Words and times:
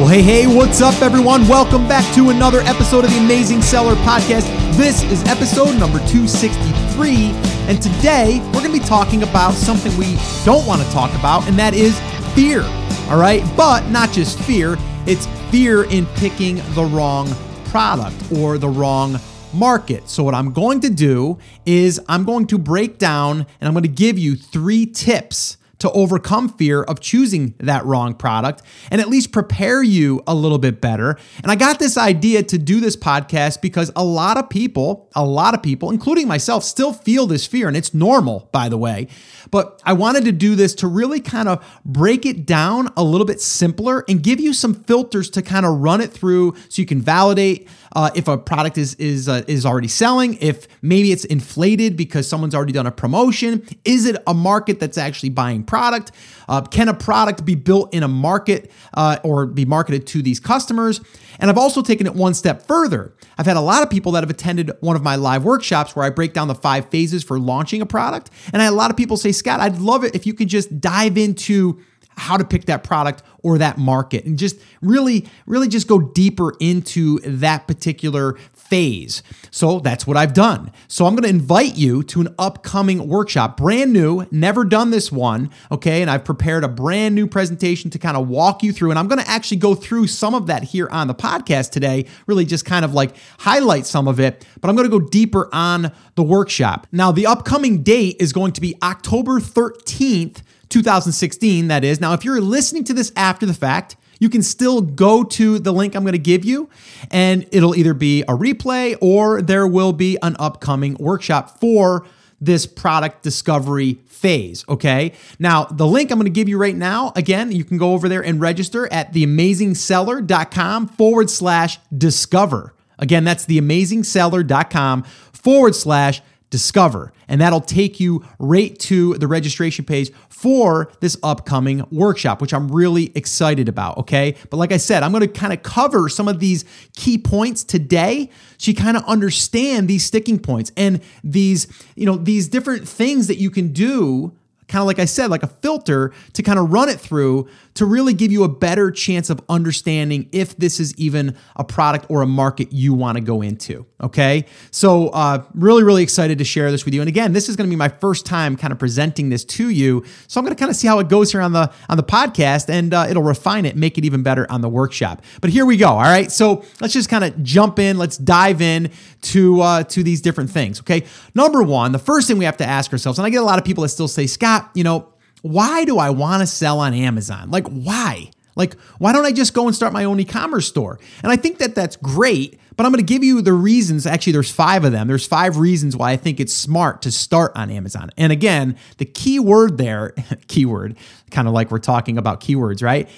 Well, 0.00 0.08
hey, 0.08 0.22
hey, 0.22 0.46
what's 0.46 0.80
up, 0.80 1.02
everyone? 1.02 1.46
Welcome 1.46 1.86
back 1.86 2.14
to 2.14 2.30
another 2.30 2.60
episode 2.60 3.04
of 3.04 3.10
the 3.10 3.18
Amazing 3.18 3.60
Seller 3.60 3.96
Podcast. 3.96 4.46
This 4.74 5.02
is 5.02 5.22
episode 5.24 5.78
number 5.78 5.98
263. 6.08 7.32
And 7.68 7.82
today 7.82 8.40
we're 8.46 8.62
going 8.62 8.72
to 8.72 8.80
be 8.80 8.82
talking 8.82 9.24
about 9.24 9.52
something 9.52 9.94
we 9.98 10.16
don't 10.42 10.66
want 10.66 10.80
to 10.80 10.90
talk 10.90 11.14
about, 11.18 11.46
and 11.46 11.58
that 11.58 11.74
is 11.74 12.00
fear. 12.34 12.62
All 13.10 13.18
right. 13.20 13.44
But 13.58 13.90
not 13.90 14.10
just 14.10 14.38
fear, 14.38 14.78
it's 15.04 15.26
fear 15.50 15.84
in 15.84 16.06
picking 16.16 16.62
the 16.74 16.84
wrong 16.90 17.28
product 17.66 18.16
or 18.32 18.56
the 18.56 18.70
wrong 18.70 19.20
market. 19.52 20.08
So, 20.08 20.24
what 20.24 20.34
I'm 20.34 20.54
going 20.54 20.80
to 20.80 20.88
do 20.88 21.36
is 21.66 22.00
I'm 22.08 22.24
going 22.24 22.46
to 22.46 22.56
break 22.56 22.96
down 22.96 23.40
and 23.60 23.68
I'm 23.68 23.74
going 23.74 23.82
to 23.82 23.88
give 23.90 24.18
you 24.18 24.34
three 24.34 24.86
tips 24.86 25.58
to 25.80 25.90
overcome 25.92 26.48
fear 26.48 26.82
of 26.82 27.00
choosing 27.00 27.54
that 27.58 27.84
wrong 27.84 28.14
product 28.14 28.62
and 28.90 29.00
at 29.00 29.08
least 29.08 29.32
prepare 29.32 29.82
you 29.82 30.22
a 30.26 30.34
little 30.34 30.58
bit 30.58 30.80
better. 30.80 31.18
And 31.42 31.50
I 31.50 31.56
got 31.56 31.78
this 31.78 31.98
idea 31.98 32.42
to 32.44 32.58
do 32.58 32.80
this 32.80 32.96
podcast 32.96 33.60
because 33.60 33.90
a 33.96 34.04
lot 34.04 34.36
of 34.36 34.48
people, 34.48 35.10
a 35.14 35.24
lot 35.24 35.54
of 35.54 35.62
people, 35.62 35.90
including 35.90 36.28
myself, 36.28 36.64
still 36.64 36.92
feel 36.92 37.26
this 37.26 37.46
fear. 37.46 37.68
And 37.68 37.76
it's 37.76 37.92
normal, 37.92 38.48
by 38.52 38.68
the 38.68 38.78
way. 38.78 39.08
But 39.50 39.80
I 39.84 39.92
wanted 39.94 40.24
to 40.26 40.32
do 40.32 40.54
this 40.54 40.74
to 40.76 40.86
really 40.86 41.20
kind 41.20 41.48
of 41.48 41.64
break 41.84 42.24
it 42.24 42.46
down 42.46 42.90
a 42.96 43.02
little 43.02 43.26
bit 43.26 43.40
simpler 43.40 44.04
and 44.08 44.22
give 44.22 44.40
you 44.40 44.52
some 44.52 44.74
filters 44.74 45.30
to 45.30 45.42
kind 45.42 45.66
of 45.66 45.80
run 45.80 46.00
it 46.00 46.12
through 46.12 46.54
so 46.68 46.80
you 46.80 46.86
can 46.86 47.00
validate 47.00 47.68
uh, 47.94 48.10
if 48.14 48.28
a 48.28 48.38
product 48.38 48.78
is 48.78 48.94
is 48.94 49.28
uh, 49.28 49.42
is 49.46 49.66
already 49.66 49.88
selling, 49.88 50.34
if 50.40 50.68
maybe 50.82 51.12
it's 51.12 51.24
inflated 51.24 51.96
because 51.96 52.28
someone's 52.28 52.54
already 52.54 52.72
done 52.72 52.86
a 52.86 52.92
promotion. 52.92 53.66
Is 53.84 54.06
it 54.06 54.16
a 54.26 54.34
market 54.34 54.80
that's 54.80 54.98
actually 54.98 55.30
buying 55.30 55.64
product? 55.64 56.12
Uh, 56.48 56.62
can 56.62 56.88
a 56.88 56.94
product 56.94 57.44
be 57.44 57.54
built 57.54 57.92
in 57.94 58.02
a 58.02 58.08
market 58.08 58.70
uh, 58.94 59.18
or 59.22 59.46
be 59.46 59.64
marketed 59.64 60.06
to 60.08 60.22
these 60.22 60.40
customers? 60.40 61.00
And 61.38 61.48
I've 61.48 61.58
also 61.58 61.80
taken 61.82 62.06
it 62.06 62.14
one 62.14 62.34
step 62.34 62.66
further. 62.66 63.14
I've 63.38 63.46
had 63.46 63.56
a 63.56 63.60
lot 63.60 63.82
of 63.82 63.90
people 63.90 64.12
that 64.12 64.22
have 64.22 64.30
attended 64.30 64.70
one 64.80 64.96
of 64.96 65.02
my 65.02 65.16
live 65.16 65.44
workshops 65.44 65.96
where 65.96 66.04
I 66.04 66.10
break 66.10 66.34
down 66.34 66.48
the 66.48 66.54
five 66.54 66.90
phases 66.90 67.24
for 67.24 67.38
launching 67.38 67.80
a 67.80 67.86
product. 67.86 68.30
And 68.52 68.60
I 68.60 68.66
had 68.66 68.72
a 68.72 68.76
lot 68.76 68.90
of 68.90 68.96
people 68.96 69.16
say, 69.16 69.32
Scott, 69.32 69.60
I'd 69.60 69.78
love 69.78 70.04
it 70.04 70.14
if 70.14 70.26
you 70.26 70.34
could 70.34 70.48
just 70.48 70.80
dive 70.80 71.16
into 71.16 71.80
how 72.16 72.36
to 72.36 72.44
pick 72.44 72.66
that 72.66 72.84
product 72.84 73.22
or 73.42 73.58
that 73.58 73.78
market 73.78 74.24
and 74.26 74.38
just 74.38 74.60
really, 74.82 75.26
really 75.46 75.68
just 75.68 75.88
go 75.88 75.98
deeper 75.98 76.52
into 76.60 77.18
that 77.20 77.66
particular 77.66 78.34
phase. 78.52 79.22
So 79.50 79.80
that's 79.80 80.06
what 80.06 80.16
I've 80.16 80.34
done. 80.34 80.70
So 80.86 81.06
I'm 81.06 81.14
going 81.14 81.24
to 81.24 81.30
invite 81.30 81.76
you 81.76 82.02
to 82.04 82.20
an 82.20 82.34
upcoming 82.38 83.08
workshop, 83.08 83.56
brand 83.56 83.92
new, 83.92 84.26
never 84.30 84.64
done 84.64 84.90
this 84.90 85.10
one. 85.10 85.50
Okay. 85.72 86.02
And 86.02 86.10
I've 86.10 86.24
prepared 86.24 86.62
a 86.62 86.68
brand 86.68 87.14
new 87.14 87.26
presentation 87.26 87.90
to 87.90 87.98
kind 87.98 88.16
of 88.16 88.28
walk 88.28 88.62
you 88.62 88.72
through. 88.72 88.90
And 88.90 88.98
I'm 88.98 89.08
going 89.08 89.22
to 89.22 89.28
actually 89.28 89.56
go 89.56 89.74
through 89.74 90.06
some 90.06 90.34
of 90.34 90.46
that 90.46 90.62
here 90.62 90.88
on 90.90 91.08
the 91.08 91.14
podcast 91.14 91.70
today, 91.70 92.06
really 92.26 92.44
just 92.44 92.64
kind 92.64 92.84
of 92.84 92.94
like 92.94 93.16
highlight 93.38 93.86
some 93.86 94.06
of 94.06 94.20
it. 94.20 94.46
But 94.60 94.68
I'm 94.68 94.76
going 94.76 94.88
to 94.88 94.98
go 94.98 95.04
deeper 95.04 95.48
on 95.52 95.90
the 96.14 96.22
workshop. 96.22 96.86
Now, 96.92 97.12
the 97.12 97.26
upcoming 97.26 97.82
date 97.82 98.16
is 98.20 98.32
going 98.32 98.52
to 98.52 98.60
be 98.60 98.76
October 98.82 99.40
13th 99.40 100.42
2016, 100.70 101.68
that 101.68 101.84
is. 101.84 102.00
Now, 102.00 102.14
if 102.14 102.24
you're 102.24 102.40
listening 102.40 102.84
to 102.84 102.94
this 102.94 103.12
after 103.14 103.44
the 103.44 103.54
fact, 103.54 103.96
you 104.18 104.28
can 104.28 104.42
still 104.42 104.80
go 104.80 105.24
to 105.24 105.58
the 105.58 105.72
link 105.72 105.94
I'm 105.94 106.02
going 106.02 106.12
to 106.12 106.18
give 106.18 106.44
you, 106.44 106.68
and 107.10 107.46
it'll 107.52 107.74
either 107.74 107.94
be 107.94 108.22
a 108.22 108.32
replay 108.32 108.96
or 109.00 109.42
there 109.42 109.66
will 109.66 109.92
be 109.92 110.18
an 110.22 110.36
upcoming 110.38 110.94
workshop 110.94 111.58
for 111.60 112.06
this 112.40 112.66
product 112.66 113.22
discovery 113.22 113.98
phase. 114.06 114.64
Okay. 114.68 115.12
Now, 115.38 115.64
the 115.64 115.86
link 115.86 116.10
I'm 116.10 116.18
going 116.18 116.26
to 116.26 116.30
give 116.30 116.48
you 116.48 116.58
right 116.58 116.76
now, 116.76 117.12
again, 117.16 117.52
you 117.52 117.64
can 117.64 117.78
go 117.78 117.92
over 117.92 118.08
there 118.08 118.22
and 118.22 118.40
register 118.40 118.90
at 118.92 119.12
theamazingseller.com 119.12 120.88
forward 120.88 121.30
slash 121.30 121.78
discover. 121.96 122.74
Again, 122.98 123.24
that's 123.24 123.46
theamazingseller.com 123.46 125.02
forward 125.32 125.74
slash 125.74 126.20
discover. 126.50 127.12
And 127.28 127.40
that'll 127.40 127.60
take 127.60 128.00
you 128.00 128.24
right 128.38 128.76
to 128.80 129.14
the 129.14 129.28
registration 129.28 129.84
page 129.84 130.10
for 130.28 130.90
this 131.00 131.16
upcoming 131.22 131.86
workshop, 131.90 132.40
which 132.40 132.52
I'm 132.52 132.68
really 132.68 133.12
excited 133.14 133.68
about. 133.68 133.98
Okay. 133.98 134.34
But 134.50 134.56
like 134.56 134.72
I 134.72 134.76
said, 134.76 135.02
I'm 135.02 135.12
going 135.12 135.22
to 135.22 135.28
kind 135.28 135.52
of 135.52 135.62
cover 135.62 136.08
some 136.08 136.28
of 136.28 136.40
these 136.40 136.64
key 136.96 137.18
points 137.18 137.62
today 137.62 138.30
so 138.58 138.70
you 138.70 138.76
kind 138.76 138.96
of 138.96 139.04
understand 139.04 139.88
these 139.88 140.04
sticking 140.04 140.38
points 140.38 140.72
and 140.76 141.00
these, 141.24 141.66
you 141.94 142.04
know, 142.04 142.16
these 142.16 142.48
different 142.48 142.86
things 142.86 143.28
that 143.28 143.36
you 143.36 143.50
can 143.50 143.72
do 143.72 144.36
kind 144.70 144.80
of 144.80 144.86
like 144.86 145.00
I 145.00 145.04
said, 145.04 145.30
like 145.30 145.42
a 145.42 145.48
filter 145.48 146.12
to 146.32 146.42
kind 146.42 146.58
of 146.58 146.72
run 146.72 146.88
it 146.88 147.00
through 147.00 147.48
to 147.74 147.84
really 147.84 148.14
give 148.14 148.32
you 148.32 148.44
a 148.44 148.48
better 148.48 148.90
chance 148.90 149.30
of 149.30 149.40
understanding 149.48 150.28
if 150.32 150.56
this 150.56 150.80
is 150.80 150.94
even 150.96 151.36
a 151.56 151.64
product 151.64 152.06
or 152.08 152.22
a 152.22 152.26
market 152.26 152.72
you 152.72 152.94
want 152.94 153.16
to 153.16 153.22
go 153.22 153.42
into. 153.42 153.86
Okay. 154.00 154.46
So, 154.70 155.08
uh, 155.08 155.44
really, 155.54 155.82
really 155.82 156.02
excited 156.02 156.38
to 156.38 156.44
share 156.44 156.70
this 156.70 156.84
with 156.84 156.94
you. 156.94 157.00
And 157.00 157.08
again, 157.08 157.32
this 157.32 157.48
is 157.48 157.56
going 157.56 157.68
to 157.68 157.70
be 157.70 157.76
my 157.76 157.88
first 157.88 158.26
time 158.26 158.56
kind 158.56 158.72
of 158.72 158.78
presenting 158.78 159.28
this 159.28 159.44
to 159.44 159.68
you. 159.68 160.04
So 160.26 160.40
I'm 160.40 160.44
going 160.44 160.54
to 160.54 160.58
kind 160.58 160.70
of 160.70 160.76
see 160.76 160.88
how 160.88 160.98
it 160.98 161.08
goes 161.08 161.32
here 161.32 161.40
on 161.40 161.52
the, 161.52 161.70
on 161.88 161.96
the 161.96 162.02
podcast 162.02 162.68
and 162.68 162.92
uh, 162.94 163.06
it'll 163.08 163.22
refine 163.22 163.66
it, 163.66 163.76
make 163.76 163.98
it 163.98 164.04
even 164.04 164.22
better 164.22 164.50
on 164.50 164.60
the 164.60 164.68
workshop. 164.68 165.22
But 165.40 165.50
here 165.50 165.66
we 165.66 165.76
go. 165.76 165.88
All 165.88 166.00
right. 166.00 166.32
So 166.32 166.64
let's 166.80 166.94
just 166.94 167.08
kind 167.08 167.24
of 167.24 167.42
jump 167.42 167.78
in. 167.78 167.98
Let's 167.98 168.16
dive 168.16 168.62
in 168.62 168.90
to, 169.22 169.60
uh, 169.60 169.82
to 169.84 170.02
these 170.02 170.20
different 170.20 170.50
things. 170.50 170.80
Okay. 170.80 171.04
Number 171.34 171.62
one, 171.62 171.92
the 171.92 171.98
first 171.98 172.26
thing 172.26 172.38
we 172.38 172.44
have 172.46 172.56
to 172.58 172.66
ask 172.66 172.92
ourselves, 172.92 173.18
and 173.18 173.26
I 173.26 173.30
get 173.30 173.42
a 173.42 173.46
lot 173.46 173.58
of 173.58 173.64
people 173.64 173.82
that 173.82 173.90
still 173.90 174.08
say, 174.08 174.26
Scott, 174.26 174.70
you 174.74 174.84
know, 174.84 175.09
why 175.42 175.84
do 175.84 175.98
I 175.98 176.10
want 176.10 176.40
to 176.40 176.46
sell 176.46 176.80
on 176.80 176.94
Amazon? 176.94 177.50
Like, 177.50 177.66
why? 177.68 178.30
Like, 178.56 178.78
why 178.98 179.12
don't 179.12 179.24
I 179.24 179.32
just 179.32 179.54
go 179.54 179.66
and 179.66 179.74
start 179.74 179.92
my 179.92 180.04
own 180.04 180.20
e 180.20 180.24
commerce 180.24 180.66
store? 180.66 180.98
And 181.22 181.32
I 181.32 181.36
think 181.36 181.58
that 181.58 181.74
that's 181.74 181.96
great, 181.96 182.58
but 182.76 182.84
I'm 182.84 182.92
going 182.92 183.04
to 183.04 183.12
give 183.12 183.24
you 183.24 183.40
the 183.42 183.52
reasons. 183.52 184.06
Actually, 184.06 184.34
there's 184.34 184.50
five 184.50 184.84
of 184.84 184.92
them. 184.92 185.08
There's 185.08 185.26
five 185.26 185.56
reasons 185.56 185.96
why 185.96 186.10
I 186.10 186.16
think 186.16 186.40
it's 186.40 186.52
smart 186.52 187.00
to 187.02 187.10
start 187.10 187.52
on 187.54 187.70
Amazon. 187.70 188.10
And 188.16 188.32
again, 188.32 188.76
the 188.98 189.04
key 189.06 189.38
word 189.38 189.78
there, 189.78 190.14
keyword, 190.48 190.96
kind 191.30 191.46
of 191.48 191.54
like 191.54 191.70
we're 191.70 191.78
talking 191.78 192.18
about 192.18 192.40
keywords, 192.40 192.82
right? 192.82 193.08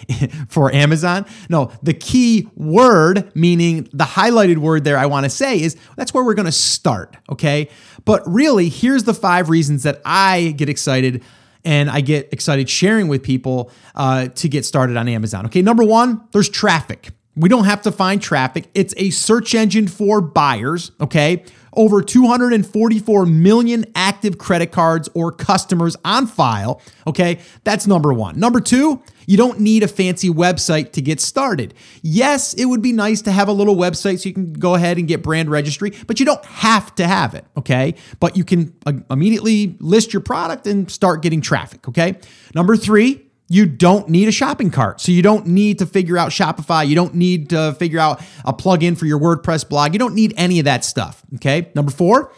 For 0.49 0.72
Amazon. 0.72 1.27
No, 1.49 1.72
the 1.83 1.94
key 1.94 2.49
word, 2.54 3.34
meaning 3.34 3.89
the 3.93 4.04
highlighted 4.04 4.59
word 4.59 4.84
there, 4.84 4.99
I 4.99 5.06
want 5.06 5.25
to 5.25 5.31
say 5.31 5.60
is 5.60 5.77
that's 5.97 6.15
where 6.15 6.22
we're 6.22 6.34
going 6.34 6.47
to 6.47 6.53
start. 6.53 7.16
Okay. 7.31 7.69
But 8.04 8.22
really, 8.27 8.69
here's 8.69 9.04
the 9.04 9.15
five 9.15 9.49
reasons 9.49 9.83
that 9.84 10.00
I 10.04 10.54
get 10.56 10.69
excited 10.69 11.25
and 11.64 11.90
I 11.90 12.00
get 12.00 12.32
excited 12.32 12.68
sharing 12.68 13.08
with 13.08 13.22
people 13.22 13.70
uh, 13.94 14.28
to 14.28 14.48
get 14.48 14.64
started 14.64 14.96
on 14.96 15.08
Amazon. 15.08 15.46
Okay, 15.46 15.62
number 15.62 15.84
one, 15.84 16.26
there's 16.32 16.48
traffic. 16.48 17.10
We 17.34 17.48
don't 17.48 17.64
have 17.64 17.82
to 17.82 17.92
find 17.92 18.20
traffic. 18.20 18.66
It's 18.74 18.92
a 18.96 19.10
search 19.10 19.54
engine 19.54 19.88
for 19.88 20.20
buyers, 20.20 20.92
okay? 21.00 21.44
Over 21.75 22.03
244 22.03 23.27
million 23.27 23.87
active 23.94 24.38
credit 24.38 24.72
cards 24.72 25.09
or 25.15 25.33
customers 25.33 25.97
on 26.05 26.27
file, 26.27 26.81
okay? 27.06 27.38
That's 27.65 27.87
number 27.87 28.12
one. 28.12 28.38
Number 28.38 28.60
two, 28.60 29.03
you 29.27 29.37
don't 29.37 29.60
need 29.60 29.83
a 29.83 29.88
fancy 29.88 30.28
website 30.28 30.93
to 30.93 31.03
get 31.03 31.21
started. 31.21 31.75
Yes, 32.03 32.55
it 32.55 32.66
would 32.66 32.83
be 32.83 32.93
nice 32.93 33.22
to 33.22 33.33
have 33.33 33.49
a 33.49 33.53
little 33.53 33.77
website 33.77 34.21
so 34.21 34.28
you 34.28 34.34
can 34.34 34.53
go 34.53 34.75
ahead 34.75 34.99
and 34.99 35.09
get 35.09 35.22
brand 35.22 35.50
registry, 35.50 35.93
but 36.06 36.21
you 36.21 36.27
don't 36.27 36.44
have 36.44 36.94
to 36.97 37.06
have 37.06 37.34
it, 37.34 37.44
okay? 37.56 37.94
But 38.21 38.37
you 38.37 38.44
can 38.44 38.75
uh, 38.84 38.93
immediately 39.10 39.77
list 39.81 40.12
your 40.12 40.22
product 40.22 40.66
and 40.66 40.91
start 40.91 41.22
getting 41.22 41.41
traffic, 41.41 41.89
okay? 41.89 42.19
Number 42.54 42.77
three, 42.77 43.27
you 43.52 43.66
don't 43.66 44.08
need 44.08 44.28
a 44.28 44.32
shopping 44.32 44.70
cart. 44.70 44.98
So 44.98 45.12
you 45.12 45.20
don't 45.20 45.46
need 45.46 45.78
to 45.80 45.86
figure 45.86 46.16
out 46.16 46.30
Shopify. 46.30 46.88
You 46.88 46.94
don't 46.94 47.14
need 47.14 47.50
to 47.50 47.74
figure 47.74 47.98
out 47.98 48.22
a 48.46 48.52
plugin 48.54 48.96
for 48.96 49.04
your 49.04 49.20
WordPress 49.20 49.68
blog. 49.68 49.92
You 49.92 49.98
don't 49.98 50.14
need 50.14 50.32
any 50.38 50.58
of 50.58 50.64
that 50.64 50.86
stuff. 50.86 51.22
Okay. 51.34 51.70
Number 51.74 51.91
four, 51.91 52.32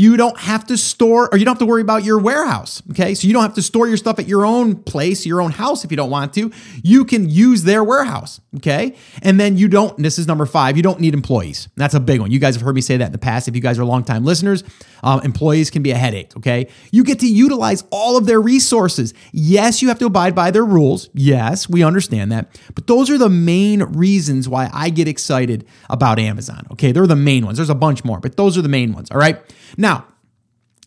you 0.00 0.16
don't 0.16 0.38
have 0.38 0.66
to 0.66 0.78
store 0.78 1.28
or 1.30 1.36
you 1.36 1.44
don't 1.44 1.52
have 1.52 1.58
to 1.58 1.66
worry 1.66 1.82
about 1.82 2.04
your 2.04 2.18
warehouse. 2.18 2.82
Okay. 2.90 3.12
So 3.14 3.26
you 3.26 3.34
don't 3.34 3.42
have 3.42 3.54
to 3.54 3.62
store 3.62 3.86
your 3.86 3.98
stuff 3.98 4.18
at 4.18 4.26
your 4.26 4.46
own 4.46 4.76
place, 4.76 5.26
your 5.26 5.42
own 5.42 5.50
house 5.50 5.84
if 5.84 5.90
you 5.90 5.96
don't 5.98 6.08
want 6.08 6.32
to. 6.34 6.50
You 6.82 7.04
can 7.04 7.28
use 7.28 7.64
their 7.64 7.84
warehouse. 7.84 8.40
Okay. 8.56 8.96
And 9.20 9.38
then 9.38 9.58
you 9.58 9.68
don't, 9.68 9.98
this 9.98 10.18
is 10.18 10.26
number 10.26 10.46
five, 10.46 10.78
you 10.78 10.82
don't 10.82 11.00
need 11.00 11.12
employees. 11.12 11.68
That's 11.76 11.92
a 11.92 12.00
big 12.00 12.20
one. 12.20 12.30
You 12.30 12.38
guys 12.38 12.54
have 12.54 12.62
heard 12.62 12.74
me 12.74 12.80
say 12.80 12.96
that 12.96 13.06
in 13.06 13.12
the 13.12 13.18
past. 13.18 13.46
If 13.46 13.54
you 13.54 13.60
guys 13.60 13.78
are 13.78 13.84
longtime 13.84 14.24
listeners, 14.24 14.64
um, 15.02 15.20
employees 15.20 15.68
can 15.68 15.82
be 15.82 15.90
a 15.90 15.96
headache. 15.96 16.34
Okay. 16.38 16.68
You 16.90 17.04
get 17.04 17.18
to 17.20 17.28
utilize 17.28 17.84
all 17.90 18.16
of 18.16 18.24
their 18.24 18.40
resources. 18.40 19.12
Yes, 19.32 19.82
you 19.82 19.88
have 19.88 19.98
to 19.98 20.06
abide 20.06 20.34
by 20.34 20.50
their 20.50 20.64
rules. 20.64 21.10
Yes, 21.12 21.68
we 21.68 21.82
understand 21.84 22.32
that. 22.32 22.58
But 22.74 22.86
those 22.86 23.10
are 23.10 23.18
the 23.18 23.28
main 23.28 23.82
reasons 23.82 24.48
why 24.48 24.70
I 24.72 24.88
get 24.88 25.08
excited 25.08 25.66
about 25.90 26.18
Amazon. 26.18 26.66
Okay. 26.72 26.90
They're 26.90 27.06
the 27.06 27.16
main 27.16 27.44
ones. 27.44 27.58
There's 27.58 27.68
a 27.68 27.74
bunch 27.74 28.02
more, 28.02 28.18
but 28.18 28.38
those 28.38 28.56
are 28.56 28.62
the 28.62 28.68
main 28.68 28.94
ones. 28.94 29.10
All 29.10 29.18
right. 29.18 29.38
Now, 29.76 29.89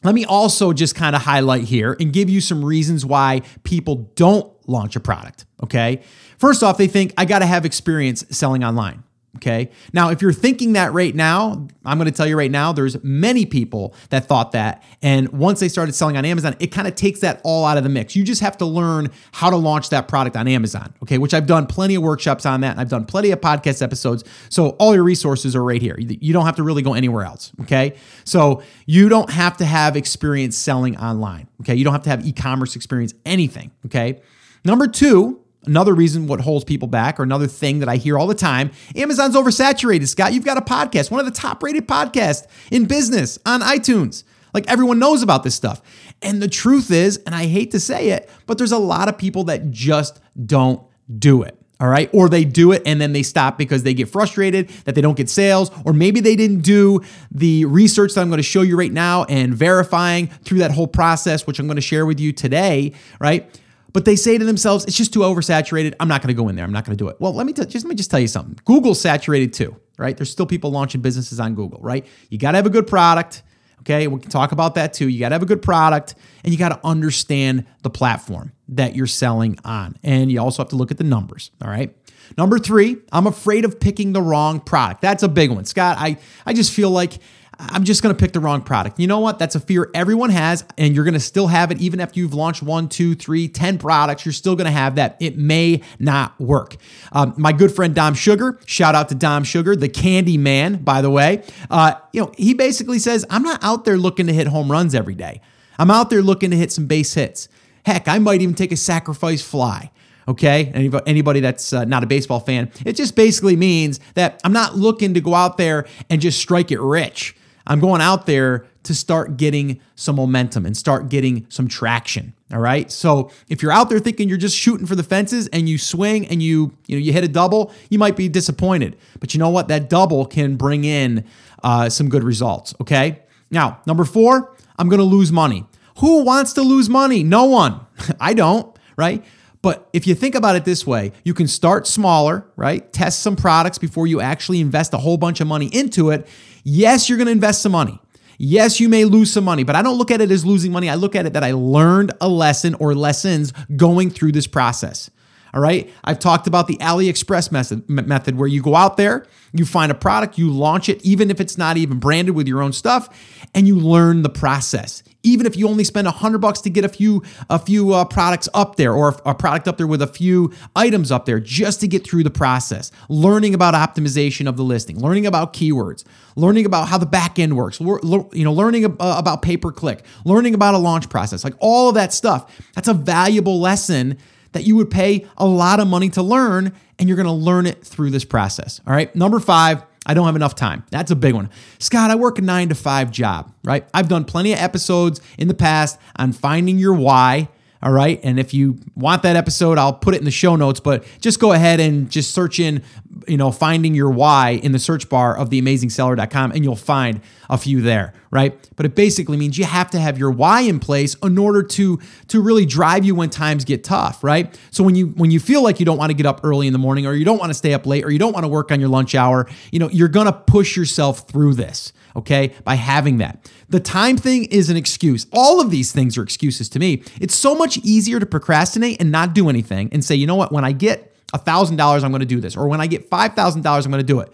let 0.04 0.16
me 0.16 0.26
also 0.26 0.74
just 0.74 0.96
kind 0.96 1.16
of 1.16 1.22
highlight 1.22 1.64
here 1.64 1.96
and 2.00 2.12
give 2.12 2.30
you 2.30 2.42
some 2.42 2.64
reasons 2.64 3.06
why 3.06 3.42
people 3.64 4.12
don't 4.16 4.52
launch 4.68 4.96
a 4.96 5.00
product. 5.00 5.46
Okay. 5.62 6.02
First 6.38 6.64
off, 6.64 6.78
they 6.78 6.88
think 6.88 7.14
I 7.18 7.26
got 7.26 7.40
to 7.40 7.46
have 7.46 7.66
experience 7.66 8.26
selling 8.30 8.64
online. 8.64 9.04
Okay. 9.38 9.72
Now, 9.94 10.10
if 10.10 10.22
you're 10.22 10.32
thinking 10.32 10.74
that 10.74 10.94
right 10.94 11.14
now, 11.14 11.68
I'm 11.84 11.98
going 11.98 12.10
to 12.10 12.16
tell 12.16 12.28
you 12.28 12.38
right 12.38 12.52
now, 12.52 12.72
there's 12.72 13.04
many 13.04 13.48
people 13.48 13.96
that 14.10 14.26
thought 14.26 14.52
that. 14.52 14.84
And 15.02 15.28
once 15.30 15.60
they 15.60 15.70
started 15.70 15.94
selling 15.94 16.18
on 16.18 16.24
Amazon, 16.24 16.56
it 16.60 16.68
kind 16.68 16.88
of 16.88 16.94
takes 16.94 17.22
that 17.22 17.42
all 17.44 17.66
out 17.66 17.78
of 17.78 17.84
the 17.84 17.90
mix. 17.90 18.16
You 18.16 18.24
just 18.24 18.42
have 18.42 18.58
to 18.60 18.66
learn 18.66 19.10
how 19.32 19.50
to 19.50 19.56
launch 19.56 19.90
that 19.90 20.08
product 20.08 20.38
on 20.38 20.48
Amazon. 20.48 20.94
Okay. 21.02 21.18
Which 21.18 21.34
I've 21.34 21.48
done 21.48 21.66
plenty 21.66 21.96
of 21.96 22.04
workshops 22.04 22.46
on 22.46 22.62
that. 22.62 22.72
And 22.72 22.80
I've 22.80 22.90
done 22.90 23.06
plenty 23.06 23.32
of 23.32 23.42
podcast 23.42 23.82
episodes. 23.82 24.24
So 24.50 24.70
all 24.72 24.94
your 24.94 25.04
resources 25.04 25.56
are 25.56 25.64
right 25.64 25.82
here. 25.82 25.98
You 25.98 26.32
don't 26.32 26.46
have 26.46 26.58
to 26.58 26.64
really 26.64 26.84
go 26.84 26.94
anywhere 26.94 27.26
else. 27.26 27.52
Okay. 27.62 27.96
So 28.26 28.62
you 28.86 29.10
don't 29.10 29.32
have 29.32 29.58
to 29.58 29.66
have 29.66 29.98
experience 29.98 30.56
selling 30.58 30.96
online. 30.98 31.48
Okay. 31.62 31.74
You 31.74 31.84
don't 31.84 31.94
have 31.94 32.04
to 32.04 32.10
have 32.12 32.26
e 32.26 32.34
commerce 32.34 32.76
experience, 32.76 33.16
anything. 33.26 33.72
Okay. 33.88 34.22
Number 34.64 34.88
two, 34.88 35.43
Another 35.66 35.94
reason 35.94 36.28
what 36.28 36.42
holds 36.42 36.66
people 36.66 36.88
back, 36.88 37.20
or 37.20 37.24
another 37.24 37.48
thing 37.48 37.80
that 37.80 37.90
I 37.90 37.96
hear 37.98 38.18
all 38.18 38.28
the 38.28 38.36
time 38.36 38.72
Amazon's 38.96 39.36
oversaturated. 39.36 40.08
Scott, 40.08 40.34
you've 40.34 40.46
got 40.46 40.58
a 40.58 40.62
podcast, 40.62 41.12
one 41.12 41.20
of 41.20 41.26
the 41.26 41.32
top 41.32 41.64
rated 41.64 41.88
podcasts 41.88 42.46
in 42.72 42.86
business 42.86 43.40
on 43.46 43.62
iTunes. 43.62 44.24
Like 44.54 44.70
everyone 44.70 45.00
knows 45.00 45.24
about 45.24 45.44
this 45.44 45.56
stuff. 45.56 45.82
And 46.22 46.42
the 46.42 46.48
truth 46.48 46.92
is, 46.92 47.18
and 47.26 47.34
I 47.34 47.48
hate 47.48 47.72
to 47.72 47.80
say 47.80 48.10
it, 48.10 48.30
but 48.46 48.58
there's 48.58 48.72
a 48.72 48.78
lot 48.78 49.10
of 49.10 49.18
people 49.18 49.46
that 49.46 49.72
just 49.72 50.20
don't 50.46 50.82
do 51.18 51.42
it. 51.44 51.58
All 51.80 51.90
right. 51.90 52.10
Or 52.14 52.30
they 52.30 52.46
do 52.46 52.72
it 52.72 52.82
and 52.86 53.02
then 53.02 53.12
they 53.12 53.24
stop 53.24 53.58
because 53.58 53.84
they 53.84 53.94
get 53.94 54.08
frustrated 54.08 54.70
that 54.86 54.96
they 54.96 55.02
don't 55.02 55.18
get 55.18 55.30
sales. 55.30 55.70
Or 55.84 55.92
maybe 55.92 56.22
they 56.22 56.38
didn't 56.38 56.62
do 56.62 57.02
the 57.30 57.66
research 57.66 58.14
that 58.14 58.22
I'm 58.22 58.30
going 58.30 58.38
to 58.38 58.44
show 58.44 58.62
you 58.62 58.78
right 58.78 58.92
now 58.94 59.26
and 59.26 59.54
verifying 59.54 60.28
through 60.28 60.60
that 60.60 60.72
whole 60.72 60.88
process, 60.88 61.46
which 61.46 61.60
I'm 61.60 61.68
going 61.68 61.76
to 61.76 61.82
share 61.82 62.06
with 62.06 62.22
you 62.22 62.32
today. 62.32 62.94
Right 63.20 63.50
but 63.94 64.06
they 64.06 64.16
say 64.16 64.38
to 64.38 64.44
themselves, 64.46 64.86
it's 64.86 64.98
just 64.98 65.14
too 65.14 65.20
oversaturated. 65.20 65.94
I'm 66.00 66.08
not 66.08 66.22
going 66.22 66.30
to 66.30 66.34
go 66.34 66.50
in 66.50 66.56
there. 66.56 66.66
I'm 66.66 66.72
not 66.72 66.84
going 66.86 66.98
to 66.98 67.02
do 67.02 67.08
it. 67.08 67.18
Well, 67.20 67.34
let 67.34 67.46
me 67.46 67.54
t- 67.54 67.66
just 67.66 67.86
let 67.86 67.90
me 67.90 67.96
just 67.96 68.12
tell 68.12 68.20
you 68.20 68.28
something. 68.28 68.60
Google's 68.66 69.00
saturated 69.00 69.54
too, 69.54 69.76
right? 69.98 70.18
There's 70.18 70.32
still 70.32 70.48
people 70.48 70.72
launching 70.72 71.02
businesses 71.02 71.40
on 71.40 71.56
Google, 71.56 71.80
right? 71.82 72.06
You 72.30 72.38
got 72.38 72.52
to 72.52 72.58
have 72.58 72.66
a 72.66 72.72
good 72.72 72.88
product. 72.88 73.44
Okay, 73.82 74.08
we 74.08 74.20
can 74.20 74.32
talk 74.32 74.54
about 74.54 74.76
that 74.76 74.94
too. 74.94 75.10
You 75.10 75.20
got 75.20 75.30
to 75.30 75.36
have 75.36 75.44
a 75.44 75.48
good 75.48 75.62
product 75.62 76.16
and 76.44 76.54
you 76.54 76.58
got 76.58 76.70
to 76.70 76.80
understand 76.88 77.66
the 77.82 77.90
platform 77.90 78.54
that 78.70 78.96
you're 78.96 79.08
selling 79.08 79.60
on. 79.66 79.98
And 80.04 80.32
you 80.32 80.40
also 80.40 80.64
have 80.64 80.70
to 80.70 80.78
look 80.78 80.90
at 80.90 80.98
the 80.98 81.04
numbers, 81.04 81.52
all 81.62 81.70
right? 81.70 81.94
Number 82.38 82.58
3, 82.58 82.96
I'm 83.12 83.28
afraid 83.28 83.66
of 83.66 83.82
picking 83.82 84.14
the 84.14 84.22
wrong 84.22 84.62
product. 84.62 85.02
That's 85.02 85.22
a 85.22 85.28
big 85.28 85.52
one. 85.52 85.66
Scott, 85.66 85.98
I 86.00 86.18
I 86.46 86.54
just 86.54 86.72
feel 86.72 86.90
like 86.90 87.20
I'm 87.60 87.84
just 87.84 88.02
going 88.02 88.16
to 88.16 88.20
pick 88.20 88.34
the 88.34 88.40
wrong 88.40 88.62
product. 88.62 89.00
You 89.00 89.08
know 89.08 89.20
what? 89.20 89.40
That's 89.40 89.56
a 89.56 89.60
fear 89.60 89.90
everyone 89.94 90.30
has, 90.30 90.66
and 90.78 90.96
you're 90.96 91.04
going 91.04 91.14
to 91.14 91.20
still 91.20 91.48
have 91.48 91.72
it 91.72 91.80
even 91.80 92.00
after 92.00 92.20
you've 92.20 92.34
launched 92.34 92.64
one, 92.64 92.90
two, 92.90 93.16
three, 93.16 93.48
ten 93.48 93.78
products. 93.78 94.26
You're 94.26 94.34
still 94.34 94.56
going 94.56 94.66
to 94.66 94.72
have 94.72 94.96
that. 94.96 95.18
It 95.20 95.38
may 95.38 95.82
not 96.00 96.40
work. 96.40 96.76
Um, 97.12 97.34
my 97.38 97.52
good 97.52 97.74
friend 97.74 97.94
Dom 97.94 98.14
Sugar, 98.14 98.60
shout 98.66 98.96
out 98.96 99.10
to 99.10 99.16
Dom 99.16 99.44
Sugar, 99.44 99.76
the 99.76 99.90
candy 99.90 100.38
man, 100.38 100.84
by 100.84 101.02
the 101.02 101.10
way. 101.10 101.44
Uh, 101.70 101.94
you 102.12 102.22
know, 102.22 102.32
he 102.38 102.54
basically 102.54 103.00
says, 103.00 103.26
I'm 103.30 103.44
not 103.44 103.64
out 103.64 103.86
there 103.86 103.98
looking 103.98 104.28
to 104.28 104.34
hit 104.34 104.48
home 104.48 104.72
runs 104.72 104.96
every 104.96 105.16
day. 105.16 105.42
I'm 105.78 105.92
out 105.92 106.10
there 106.10 106.22
looking 106.22 106.52
to 106.52 106.58
hit 106.58 106.72
some 106.72 106.88
base 106.88 107.14
hits. 107.14 107.50
Heck, 107.86 108.08
I 108.08 108.20
might 108.20 108.42
even 108.42 108.56
take 108.56 108.72
a 108.72 108.78
sacrifice 108.78 109.42
fly 109.42 109.92
okay? 110.28 110.72
Anybody 111.06 111.42
that's 111.42 111.74
uh, 111.74 111.84
not 111.84 112.02
a 112.02 112.08
baseball 112.08 112.40
fan, 112.40 112.72
it 112.86 112.94
just 112.94 113.14
basically 113.14 113.58
means 113.58 114.00
that 114.14 114.40
I'm 114.46 114.54
not 114.54 114.76
looking 114.76 115.14
to 115.16 115.22
go 115.22 115.34
out 115.34 115.58
there 115.58 115.86
and 116.10 116.22
just 116.22 116.40
strike 116.40 116.72
it 116.72 116.80
rich. 116.80 117.36
I'm 117.66 117.80
going 117.80 118.02
out 118.02 118.26
there 118.26 118.66
to 118.84 118.94
start 118.94 119.38
getting 119.38 119.80
some 119.96 120.18
momentum 120.18 120.66
and 120.66 120.76
start 120.76 121.10
getting 121.10 121.46
some 121.50 121.68
traction. 121.68 122.34
All 122.52 122.60
right. 122.60 122.92
So 122.92 123.32
if 123.48 123.62
you're 123.62 123.72
out 123.72 123.90
there 123.90 124.00
thinking 124.00 124.30
you're 124.30 124.38
just 124.38 124.58
shooting 124.58 124.86
for 124.86 124.96
the 124.96 125.04
fences 125.04 125.48
and 125.48 125.68
you 125.68 125.78
swing 125.78 126.28
and 126.28 126.44
you 126.44 126.74
you 126.88 126.98
know 126.98 127.02
you 127.02 127.14
hit 127.14 127.24
a 127.24 127.28
double, 127.28 127.74
you 127.90 127.98
might 127.98 128.16
be 128.16 128.28
disappointed. 128.28 128.98
But 129.20 129.34
you 129.34 129.40
know 129.40 129.50
what? 129.50 129.70
That 129.70 129.90
double 129.90 130.26
can 130.26 130.56
bring 130.56 130.84
in 130.84 131.26
uh, 131.64 131.90
some 131.90 132.10
good 132.10 132.24
results. 132.24 132.76
Okay. 132.82 133.22
Now 133.50 133.82
number 133.86 134.04
four, 134.04 134.56
I'm 134.78 134.90
going 134.90 135.00
to 135.00 135.06
lose 135.06 135.32
money. 135.32 135.66
Who 136.00 136.24
wants 136.24 136.54
to 136.54 136.62
lose 136.62 136.90
money? 136.90 137.24
No 137.24 137.46
one. 137.46 137.80
I 138.20 138.34
don't. 138.34 138.78
Right. 138.98 139.24
But 139.64 139.88
if 139.94 140.06
you 140.06 140.14
think 140.14 140.36
about 140.36 140.58
it 140.58 140.66
this 140.66 140.86
way, 140.86 141.14
you 141.24 141.34
can 141.34 141.48
start 141.48 141.88
smaller, 141.88 142.46
right? 142.58 142.92
Test 142.92 143.22
some 143.22 143.38
products 143.38 143.78
before 143.78 144.08
you 144.08 144.20
actually 144.20 144.60
invest 144.60 144.94
a 144.94 144.98
whole 144.98 145.16
bunch 145.16 145.40
of 145.40 145.48
money 145.48 145.68
into 145.68 146.10
it. 146.10 146.28
Yes, 146.64 147.10
you're 147.10 147.18
going 147.18 147.28
to 147.28 147.32
invest 147.32 147.62
some 147.62 147.72
money. 147.74 148.00
Yes, 148.38 148.80
you 148.80 148.90
may 148.90 149.06
lose 149.06 149.32
some 149.32 149.44
money, 149.44 149.64
but 149.64 149.76
I 149.76 149.82
don't 149.82 149.98
look 149.98 150.12
at 150.12 150.20
it 150.20 150.32
as 150.32 150.46
losing 150.46 150.72
money. 150.72 150.90
I 150.90 150.96
look 150.96 151.16
at 151.16 151.26
it 151.26 151.34
that 151.34 151.44
I 151.44 151.52
learned 151.54 152.12
a 152.20 152.28
lesson 152.28 152.76
or 152.76 152.96
lessons 152.96 153.54
going 153.76 154.10
through 154.10 154.32
this 154.32 154.48
process. 154.48 155.10
All 155.54 155.62
right. 155.62 155.88
I've 156.04 156.18
talked 156.18 156.48
about 156.48 156.66
the 156.66 156.78
AliExpress 156.78 157.52
method, 157.52 157.88
method 157.88 158.38
where 158.38 158.48
you 158.48 158.60
go 158.60 158.76
out 158.76 158.98
there, 158.98 159.28
you 159.52 159.66
find 159.66 159.92
a 159.92 159.96
product, 159.96 160.40
you 160.40 160.50
launch 160.50 160.90
it, 160.90 161.00
even 161.06 161.30
if 161.30 161.40
it's 161.40 161.60
not 161.60 161.78
even 161.78 162.00
branded 162.00 162.34
with 162.34 162.48
your 162.48 162.64
own 162.64 162.74
stuff, 162.74 163.08
and 163.54 163.68
you 163.68 163.76
learn 163.76 164.24
the 164.24 164.30
process. 164.30 165.04
Even 165.22 165.46
if 165.46 165.56
you 165.56 165.70
only 165.70 165.84
spend 165.84 166.08
a 166.08 166.12
hundred 166.12 166.40
bucks 166.40 166.60
to 166.62 166.72
get 166.72 166.84
a 166.84 166.90
few 166.90 167.24
a 167.52 167.60
few 167.60 167.94
uh, 167.94 168.04
products 168.04 168.50
up 168.56 168.78
there, 168.78 168.94
or 168.94 169.16
a 169.26 169.36
product 169.36 169.68
up 169.68 169.78
there 169.78 169.88
with 169.88 170.02
a 170.02 170.08
few 170.08 170.52
items 170.76 171.12
up 171.12 171.26
there, 171.26 171.40
just 171.40 171.80
to 171.82 171.88
get 171.88 172.06
through 172.06 172.24
the 172.24 172.32
process, 172.32 172.92
learning 173.08 173.54
about 173.54 173.76
optimization 173.76 174.50
of 174.50 174.58
the 174.58 174.64
listing, 174.64 175.00
learning 175.00 175.28
about 175.28 175.54
keywords, 175.54 176.04
learning 176.36 176.66
about 176.66 176.88
how 176.88 176.98
the 176.98 177.06
back 177.06 177.40
end 177.40 177.56
works, 177.56 177.80
you 177.80 178.30
know, 178.34 178.54
learning 178.54 178.86
uh, 178.86 178.90
about 179.00 179.42
pay 179.42 179.58
per 179.58 179.72
click, 179.72 180.04
learning 180.26 180.54
about 180.54 180.74
a 180.74 180.78
launch 180.78 181.10
process, 181.10 181.44
like 181.44 181.56
all 181.60 181.90
of 181.90 181.96
that 181.96 182.14
stuff. 182.14 182.52
That's 182.76 182.88
a 182.88 182.94
valuable 182.94 183.60
lesson 183.60 184.18
that 184.54 184.66
you 184.66 184.76
would 184.76 184.92
pay 184.92 185.28
a 185.38 185.46
lot 185.46 185.80
of 185.80 185.88
money 185.88 186.10
to 186.10 186.22
learn, 186.22 186.74
and 187.00 187.10
you're 187.10 187.18
gonna 187.18 187.34
learn 187.34 187.66
it 187.66 187.84
through 187.84 188.12
this 188.12 188.26
process. 188.26 188.82
All 188.86 188.94
right. 188.94 189.14
Number 189.16 189.40
five, 189.40 189.84
I 190.06 190.14
don't 190.14 190.26
have 190.26 190.36
enough 190.36 190.56
time. 190.56 190.84
That's 190.92 191.12
a 191.12 191.16
big 191.16 191.34
one. 191.34 191.50
Scott, 191.80 192.12
I 192.12 192.16
work 192.16 192.38
a 192.38 192.42
nine 192.42 192.70
to 192.70 192.76
five 192.76 193.10
job, 193.10 193.54
right? 193.64 193.88
I've 193.94 194.10
done 194.10 194.26
plenty 194.26 194.54
of 194.54 194.60
episodes 194.60 195.22
in 195.38 195.48
the 195.48 195.54
past 195.54 196.00
on 196.16 196.34
finding 196.34 196.78
your 196.78 196.94
why. 196.94 197.50
All 197.82 197.92
right. 197.92 198.20
And 198.24 198.40
if 198.40 198.54
you 198.54 198.80
want 198.96 199.24
that 199.24 199.36
episode, 199.36 199.78
I'll 199.78 199.94
put 199.94 200.16
it 200.16 200.20
in 200.20 200.24
the 200.24 200.32
show 200.32 200.56
notes, 200.56 200.80
but 200.80 201.04
just 201.20 201.40
go 201.40 201.52
ahead 201.52 201.82
and 201.82 202.10
just 202.10 202.34
search 202.34 202.60
in, 202.60 202.82
you 203.28 203.38
know, 203.38 203.52
finding 203.52 203.94
your 203.96 204.10
why 204.10 204.52
in 204.52 204.72
the 204.72 204.80
search 204.80 205.10
bar 205.10 205.38
of 205.38 205.50
theamazingseller.com 205.50 206.52
and 206.52 206.64
you'll 206.64 206.76
find 206.76 207.22
a 207.50 207.58
few 207.58 207.82
there, 207.82 208.14
right? 208.32 208.58
But 208.76 208.86
it 208.86 208.96
basically 208.96 209.38
means 209.38 209.58
you 209.58 209.66
have 209.66 209.92
to 209.92 210.00
have 210.00 210.18
your 210.18 210.32
why 210.32 210.62
in 210.62 210.80
place 210.80 211.16
in 211.16 211.38
order 211.38 211.64
to 211.64 212.00
to 212.30 212.42
really 212.42 212.66
drive 212.66 213.06
you 213.06 213.16
when 213.16 213.30
times 213.30 213.66
get 213.66 213.84
tough, 213.84 214.24
right? 214.24 214.58
So 214.72 214.84
when 214.84 214.96
you 214.96 215.08
when 215.08 215.32
you 215.32 215.40
feel 215.40 215.64
like 215.64 215.80
you 215.80 215.86
don't 215.86 215.98
want 215.98 216.10
to 216.10 216.16
get 216.16 216.26
up 216.26 216.42
early 216.44 216.68
in 216.68 216.74
the 216.74 216.80
morning 216.80 217.06
or 217.06 217.14
you 217.14 217.26
don't 217.26 217.40
want 217.40 217.50
to 217.50 217.56
stay 217.56 217.74
up 217.74 217.86
late 217.86 218.06
or 218.06 218.12
you 218.12 218.20
don't 218.20 218.34
want 218.34 218.44
to 218.44 218.50
work 218.50 218.72
on 218.72 218.80
your 218.80 218.90
lunch 218.90 219.16
hour, 219.16 219.48
you 219.72 219.80
know, 219.80 219.90
you're 219.90 220.08
going 220.08 220.28
to 220.28 220.34
push 220.34 220.76
yourself 220.76 221.28
through 221.28 221.54
this 221.54 221.94
okay, 222.16 222.54
by 222.64 222.76
having 222.76 223.18
that. 223.18 223.52
The 223.70 223.80
time 223.80 224.18
thing 224.18 224.46
is 224.46 224.70
an 224.70 224.78
excuse. 224.78 225.26
All 225.32 225.60
of 225.60 225.72
these 225.72 225.92
things 225.92 226.18
are 226.18 226.24
excuses 226.24 226.70
to 226.70 226.80
me. 226.80 227.04
It's 227.20 227.36
so 227.36 227.56
much 227.56 227.78
easier 227.80 228.20
to 228.20 228.26
procrastinate 228.26 229.02
and 229.02 229.12
not 229.12 229.34
do 229.34 229.50
anything 229.50 229.90
and 229.92 230.04
say, 230.04 230.16
you 230.16 230.28
know 230.28 230.36
what, 230.36 230.52
when 230.52 230.64
I 230.64 230.72
get 230.72 231.13
$1,000, 231.34 232.04
I'm 232.04 232.12
going 232.12 232.20
to 232.20 232.26
do 232.26 232.40
this. 232.40 232.56
Or 232.56 232.68
when 232.68 232.82
I 232.82 232.88
get 232.88 233.10
$5,000, 233.10 233.56
I'm 233.58 233.92
going 233.92 233.92
to 233.92 234.04
do 234.04 234.20
it. 234.20 234.32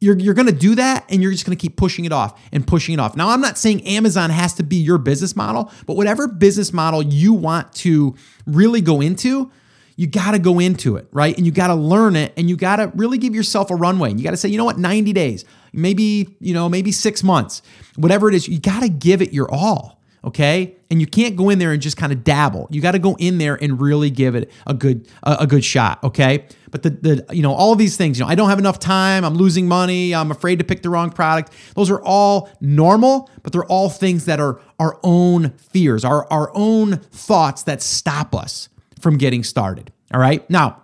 You're, 0.00 0.16
you're 0.16 0.34
going 0.34 0.46
to 0.46 0.52
do 0.52 0.76
that 0.76 1.04
and 1.08 1.22
you're 1.22 1.32
just 1.32 1.44
going 1.44 1.56
to 1.56 1.60
keep 1.60 1.76
pushing 1.76 2.04
it 2.04 2.12
off 2.12 2.40
and 2.52 2.64
pushing 2.66 2.94
it 2.94 3.00
off. 3.00 3.16
Now, 3.16 3.30
I'm 3.30 3.40
not 3.40 3.58
saying 3.58 3.84
Amazon 3.84 4.30
has 4.30 4.54
to 4.54 4.62
be 4.62 4.76
your 4.76 4.98
business 4.98 5.34
model, 5.34 5.72
but 5.86 5.96
whatever 5.96 6.28
business 6.28 6.72
model 6.72 7.02
you 7.02 7.32
want 7.32 7.72
to 7.74 8.14
really 8.46 8.80
go 8.80 9.00
into, 9.00 9.50
you 9.96 10.06
got 10.06 10.30
to 10.30 10.38
go 10.38 10.60
into 10.60 10.94
it, 10.96 11.08
right? 11.10 11.36
And 11.36 11.44
you 11.44 11.50
got 11.50 11.66
to 11.66 11.74
learn 11.74 12.14
it 12.14 12.32
and 12.36 12.48
you 12.48 12.56
got 12.56 12.76
to 12.76 12.92
really 12.94 13.18
give 13.18 13.34
yourself 13.34 13.72
a 13.72 13.74
runway. 13.74 14.10
And 14.10 14.20
you 14.20 14.24
got 14.24 14.30
to 14.30 14.36
say, 14.36 14.48
you 14.48 14.56
know 14.56 14.64
what, 14.64 14.78
90 14.78 15.12
days, 15.12 15.44
maybe, 15.72 16.36
you 16.38 16.54
know, 16.54 16.68
maybe 16.68 16.92
six 16.92 17.24
months, 17.24 17.62
whatever 17.96 18.28
it 18.28 18.36
is, 18.36 18.46
you 18.46 18.60
got 18.60 18.82
to 18.82 18.88
give 18.88 19.20
it 19.20 19.32
your 19.32 19.52
all. 19.52 20.00
Okay. 20.24 20.76
And 20.90 21.00
you 21.02 21.06
can't 21.06 21.36
go 21.36 21.50
in 21.50 21.58
there 21.58 21.72
and 21.72 21.82
just 21.82 21.98
kind 21.98 22.12
of 22.12 22.24
dabble. 22.24 22.66
You 22.70 22.80
got 22.80 22.92
to 22.92 22.98
go 22.98 23.14
in 23.18 23.36
there 23.36 23.62
and 23.62 23.78
really 23.78 24.08
give 24.08 24.34
it 24.34 24.50
a 24.66 24.72
good, 24.72 25.06
a, 25.22 25.38
a 25.40 25.46
good 25.46 25.62
shot. 25.62 26.02
Okay. 26.02 26.46
But 26.70 26.82
the, 26.82 26.90
the, 26.90 27.26
you 27.34 27.42
know, 27.42 27.52
all 27.52 27.74
these 27.74 27.98
things, 27.98 28.18
you 28.18 28.24
know, 28.24 28.30
I 28.30 28.34
don't 28.34 28.48
have 28.48 28.58
enough 28.58 28.78
time. 28.78 29.22
I'm 29.22 29.34
losing 29.34 29.68
money. 29.68 30.14
I'm 30.14 30.30
afraid 30.30 30.60
to 30.60 30.64
pick 30.64 30.82
the 30.82 30.88
wrong 30.88 31.10
product. 31.10 31.52
Those 31.74 31.90
are 31.90 32.00
all 32.02 32.48
normal, 32.60 33.30
but 33.42 33.52
they're 33.52 33.66
all 33.66 33.90
things 33.90 34.24
that 34.24 34.40
are 34.40 34.60
our 34.78 34.98
own 35.02 35.50
fears, 35.58 36.06
our, 36.06 36.26
our 36.32 36.50
own 36.54 36.96
thoughts 36.96 37.64
that 37.64 37.82
stop 37.82 38.34
us 38.34 38.70
from 38.98 39.18
getting 39.18 39.44
started. 39.44 39.92
All 40.14 40.20
right. 40.20 40.48
Now, 40.48 40.82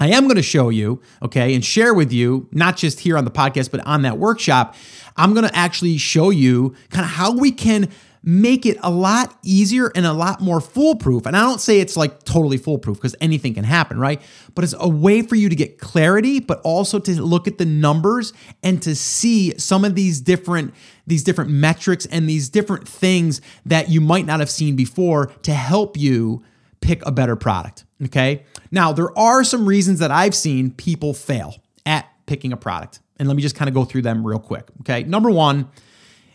I 0.00 0.08
am 0.08 0.24
going 0.24 0.36
to 0.36 0.42
show 0.42 0.70
you, 0.70 1.02
okay, 1.22 1.54
and 1.54 1.62
share 1.62 1.92
with 1.92 2.10
you, 2.10 2.48
not 2.52 2.78
just 2.78 3.00
here 3.00 3.18
on 3.18 3.26
the 3.26 3.30
podcast, 3.30 3.70
but 3.70 3.86
on 3.86 4.02
that 4.02 4.16
workshop, 4.16 4.74
I'm 5.16 5.34
going 5.34 5.46
to 5.46 5.54
actually 5.54 5.98
show 5.98 6.30
you 6.30 6.74
kind 6.88 7.04
of 7.04 7.10
how 7.10 7.32
we 7.36 7.52
can 7.52 7.90
make 8.22 8.66
it 8.66 8.76
a 8.82 8.90
lot 8.90 9.38
easier 9.42 9.90
and 9.94 10.04
a 10.04 10.12
lot 10.12 10.40
more 10.40 10.60
foolproof. 10.60 11.24
And 11.26 11.36
I 11.36 11.40
don't 11.40 11.60
say 11.60 11.80
it's 11.80 11.96
like 11.96 12.22
totally 12.24 12.58
foolproof 12.58 12.98
because 12.98 13.16
anything 13.20 13.54
can 13.54 13.64
happen, 13.64 13.98
right? 13.98 14.20
But 14.54 14.64
it's 14.64 14.74
a 14.78 14.88
way 14.88 15.22
for 15.22 15.36
you 15.36 15.48
to 15.48 15.56
get 15.56 15.78
clarity, 15.78 16.38
but 16.40 16.60
also 16.62 16.98
to 16.98 17.22
look 17.22 17.48
at 17.48 17.58
the 17.58 17.64
numbers 17.64 18.32
and 18.62 18.82
to 18.82 18.94
see 18.94 19.58
some 19.58 19.84
of 19.84 19.94
these 19.94 20.20
different 20.20 20.74
these 21.06 21.24
different 21.24 21.50
metrics 21.50 22.06
and 22.06 22.28
these 22.28 22.48
different 22.48 22.86
things 22.86 23.40
that 23.66 23.88
you 23.88 24.00
might 24.00 24.26
not 24.26 24.38
have 24.38 24.50
seen 24.50 24.76
before 24.76 25.26
to 25.42 25.52
help 25.52 25.96
you 25.96 26.44
pick 26.80 27.04
a 27.04 27.10
better 27.10 27.36
product. 27.36 27.84
Okay. 28.04 28.44
Now, 28.70 28.92
there 28.92 29.16
are 29.18 29.42
some 29.44 29.66
reasons 29.66 29.98
that 29.98 30.10
I've 30.10 30.34
seen 30.34 30.70
people 30.70 31.12
fail 31.12 31.56
at 31.84 32.08
picking 32.26 32.52
a 32.52 32.56
product. 32.56 33.00
And 33.18 33.28
let 33.28 33.36
me 33.36 33.42
just 33.42 33.56
kind 33.56 33.68
of 33.68 33.74
go 33.74 33.84
through 33.84 34.02
them 34.02 34.26
real 34.26 34.38
quick. 34.38 34.64
Okay. 34.80 35.02
Number 35.02 35.30
one 35.30 35.68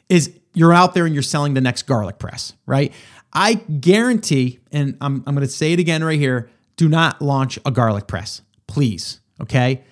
is 0.10 0.38
you're 0.56 0.74
out 0.74 0.94
there 0.94 1.06
and 1.06 1.14
you're 1.14 1.24
selling 1.24 1.54
the 1.54 1.62
next 1.62 1.84
garlic 1.84 2.18
press, 2.18 2.54
right? 2.66 2.92
I 3.32 3.56
guarantee, 3.56 4.60
and 4.72 4.98
I'm, 5.02 5.24
I'm 5.28 5.36
going 5.36 5.46
to 5.46 5.54
say 5.54 5.74
it 5.74 5.80
again 5.80 6.04
right 6.04 6.20
here 6.20 6.50
do 6.78 6.90
not 6.90 7.22
launch 7.22 7.58
a 7.66 7.72
garlic 7.72 8.08
press, 8.08 8.42
please. 8.68 9.20
Okay. 9.42 9.84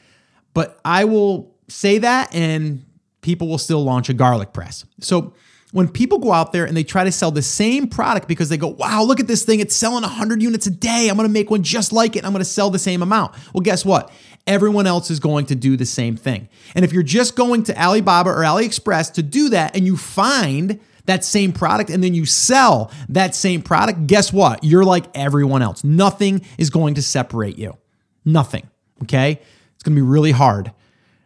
But 0.53 0.79
I 0.83 1.05
will 1.05 1.55
say 1.67 1.99
that 1.99 2.33
and 2.35 2.85
people 3.21 3.47
will 3.47 3.57
still 3.57 3.83
launch 3.83 4.09
a 4.09 4.13
garlic 4.13 4.53
press. 4.53 4.85
So 4.99 5.33
when 5.71 5.87
people 5.87 6.19
go 6.19 6.31
out 6.31 6.51
there 6.51 6.65
and 6.65 6.77
they 6.77 6.83
try 6.83 7.03
to 7.03 7.11
sell 7.11 7.31
the 7.31 7.41
same 7.41 7.87
product 7.87 8.27
because 8.27 8.49
they 8.49 8.57
go, 8.57 8.67
wow, 8.67 9.03
look 9.03 9.19
at 9.19 9.27
this 9.27 9.43
thing, 9.43 9.59
it's 9.59 9.75
selling 9.75 10.03
100 10.03 10.41
units 10.41 10.67
a 10.67 10.71
day. 10.71 11.07
I'm 11.09 11.17
gonna 11.17 11.29
make 11.29 11.49
one 11.49 11.63
just 11.63 11.91
like 11.91 12.15
it. 12.15 12.25
I'm 12.25 12.31
gonna 12.31 12.45
sell 12.45 12.69
the 12.69 12.79
same 12.79 13.01
amount. 13.01 13.33
Well, 13.53 13.61
guess 13.61 13.83
what? 13.83 14.11
Everyone 14.45 14.87
else 14.87 15.09
is 15.09 15.19
going 15.19 15.45
to 15.47 15.55
do 15.55 15.77
the 15.77 15.85
same 15.85 16.17
thing. 16.17 16.49
And 16.75 16.83
if 16.83 16.91
you're 16.91 17.03
just 17.03 17.35
going 17.35 17.63
to 17.63 17.81
Alibaba 17.81 18.29
or 18.29 18.41
AliExpress 18.41 19.13
to 19.13 19.23
do 19.23 19.49
that 19.49 19.75
and 19.75 19.85
you 19.85 19.95
find 19.95 20.79
that 21.05 21.23
same 21.23 21.51
product 21.53 21.89
and 21.89 22.03
then 22.03 22.13
you 22.13 22.25
sell 22.25 22.91
that 23.09 23.35
same 23.35 23.61
product, 23.61 24.07
guess 24.07 24.33
what? 24.33 24.63
You're 24.63 24.83
like 24.83 25.05
everyone 25.15 25.61
else. 25.61 25.83
Nothing 25.83 26.45
is 26.57 26.69
going 26.69 26.95
to 26.95 27.01
separate 27.01 27.57
you. 27.57 27.77
Nothing. 28.25 28.69
Okay? 29.03 29.39
It's 29.75 29.83
going 29.83 29.95
to 29.95 30.01
be 30.01 30.07
really 30.07 30.31
hard. 30.31 30.71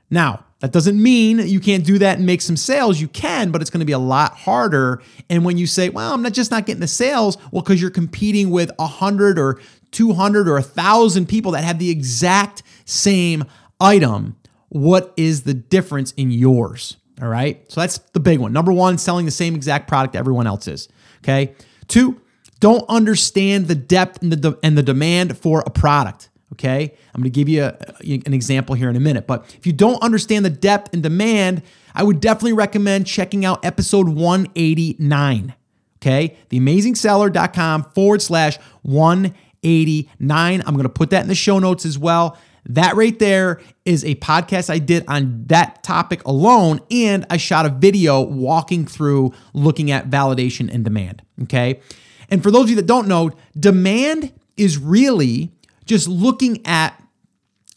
Now, 0.09 0.45
that 0.59 0.71
doesn't 0.71 1.01
mean 1.01 1.39
you 1.39 1.59
can't 1.59 1.85
do 1.85 1.99
that 1.99 2.17
and 2.17 2.25
make 2.25 2.41
some 2.41 2.57
sales. 2.57 2.99
You 2.99 3.07
can, 3.07 3.51
but 3.51 3.61
it's 3.61 3.69
going 3.69 3.79
to 3.79 3.85
be 3.85 3.93
a 3.93 3.99
lot 3.99 4.33
harder. 4.33 5.01
And 5.29 5.45
when 5.45 5.57
you 5.57 5.67
say, 5.67 5.89
well, 5.89 6.13
I'm 6.13 6.23
not 6.23 6.33
just 6.33 6.49
not 6.49 6.65
getting 6.65 6.81
the 6.81 6.87
sales, 6.87 7.37
well, 7.51 7.61
because 7.61 7.79
you're 7.79 7.91
competing 7.91 8.49
with 8.49 8.71
100 8.77 9.37
or 9.37 9.59
200 9.91 10.47
or 10.47 10.53
1,000 10.53 11.27
people 11.27 11.51
that 11.51 11.63
have 11.63 11.77
the 11.77 11.89
exact 11.89 12.63
same 12.85 13.43
item, 13.79 14.35
what 14.69 15.13
is 15.15 15.43
the 15.43 15.53
difference 15.53 16.11
in 16.13 16.31
yours? 16.31 16.97
All 17.21 17.27
right. 17.27 17.63
So 17.71 17.81
that's 17.81 17.99
the 18.13 18.19
big 18.19 18.39
one. 18.39 18.51
Number 18.51 18.71
one, 18.71 18.97
selling 18.97 19.25
the 19.25 19.31
same 19.31 19.55
exact 19.55 19.87
product 19.87 20.15
everyone 20.15 20.47
else 20.47 20.67
is. 20.67 20.89
Okay. 21.19 21.53
Two, 21.87 22.21
don't 22.59 22.85
understand 22.89 23.67
the 23.67 23.75
depth 23.75 24.21
and 24.21 24.31
the, 24.31 24.35
de- 24.35 24.59
and 24.63 24.77
the 24.77 24.83
demand 24.83 25.37
for 25.37 25.63
a 25.65 25.69
product. 25.69 26.29
Okay. 26.53 26.93
I'm 27.13 27.21
going 27.21 27.31
to 27.31 27.35
give 27.35 27.49
you 27.49 27.63
a, 27.63 27.77
an 28.25 28.33
example 28.33 28.75
here 28.75 28.89
in 28.89 28.95
a 28.95 29.01
minute. 29.01 29.27
But 29.27 29.53
if 29.57 29.67
you 29.67 29.73
don't 29.73 30.01
understand 30.01 30.45
the 30.45 30.49
depth 30.49 30.93
and 30.93 31.03
demand, 31.03 31.61
I 31.93 32.03
would 32.03 32.21
definitely 32.21 32.53
recommend 32.53 33.05
checking 33.05 33.43
out 33.43 33.65
episode 33.65 34.07
189. 34.07 35.53
Okay. 36.01 36.37
Theamazingseller.com 36.49 37.83
forward 37.93 38.21
slash 38.21 38.57
189. 38.83 40.63
I'm 40.65 40.73
going 40.73 40.83
to 40.83 40.89
put 40.89 41.09
that 41.09 41.21
in 41.21 41.27
the 41.27 41.35
show 41.35 41.59
notes 41.59 41.85
as 41.85 41.99
well. 41.99 42.37
That 42.69 42.95
right 42.95 43.17
there 43.17 43.61
is 43.85 44.03
a 44.03 44.15
podcast 44.15 44.69
I 44.69 44.79
did 44.79 45.05
on 45.07 45.45
that 45.47 45.83
topic 45.83 46.23
alone. 46.25 46.79
And 46.91 47.25
I 47.29 47.37
shot 47.37 47.65
a 47.65 47.69
video 47.69 48.21
walking 48.21 48.85
through 48.85 49.33
looking 49.53 49.91
at 49.91 50.09
validation 50.09 50.73
and 50.73 50.83
demand. 50.83 51.23
Okay. 51.43 51.81
And 52.29 52.41
for 52.41 52.51
those 52.51 52.63
of 52.63 52.69
you 52.71 52.75
that 52.77 52.87
don't 52.87 53.07
know, 53.07 53.31
demand 53.57 54.33
is 54.55 54.77
really 54.77 55.51
just 55.87 56.07
looking 56.07 56.65
at, 56.65 57.01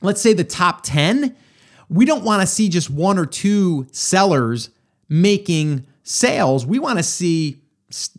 let's 0.03 0.21
say, 0.21 0.33
the 0.33 0.45
top 0.45 0.83
10. 0.83 1.35
We 1.89 2.05
don't 2.05 2.25
want 2.25 2.43
to 2.43 2.47
see 2.47 2.69
just 2.69 2.91
one 2.91 3.19
or 3.19 3.27
two 3.27 3.87
sellers 3.93 4.71
making 5.09 5.87
sales. 6.03 6.67
We 6.67 6.79
want 6.79 6.99
to 6.99 7.03
see 7.03 7.61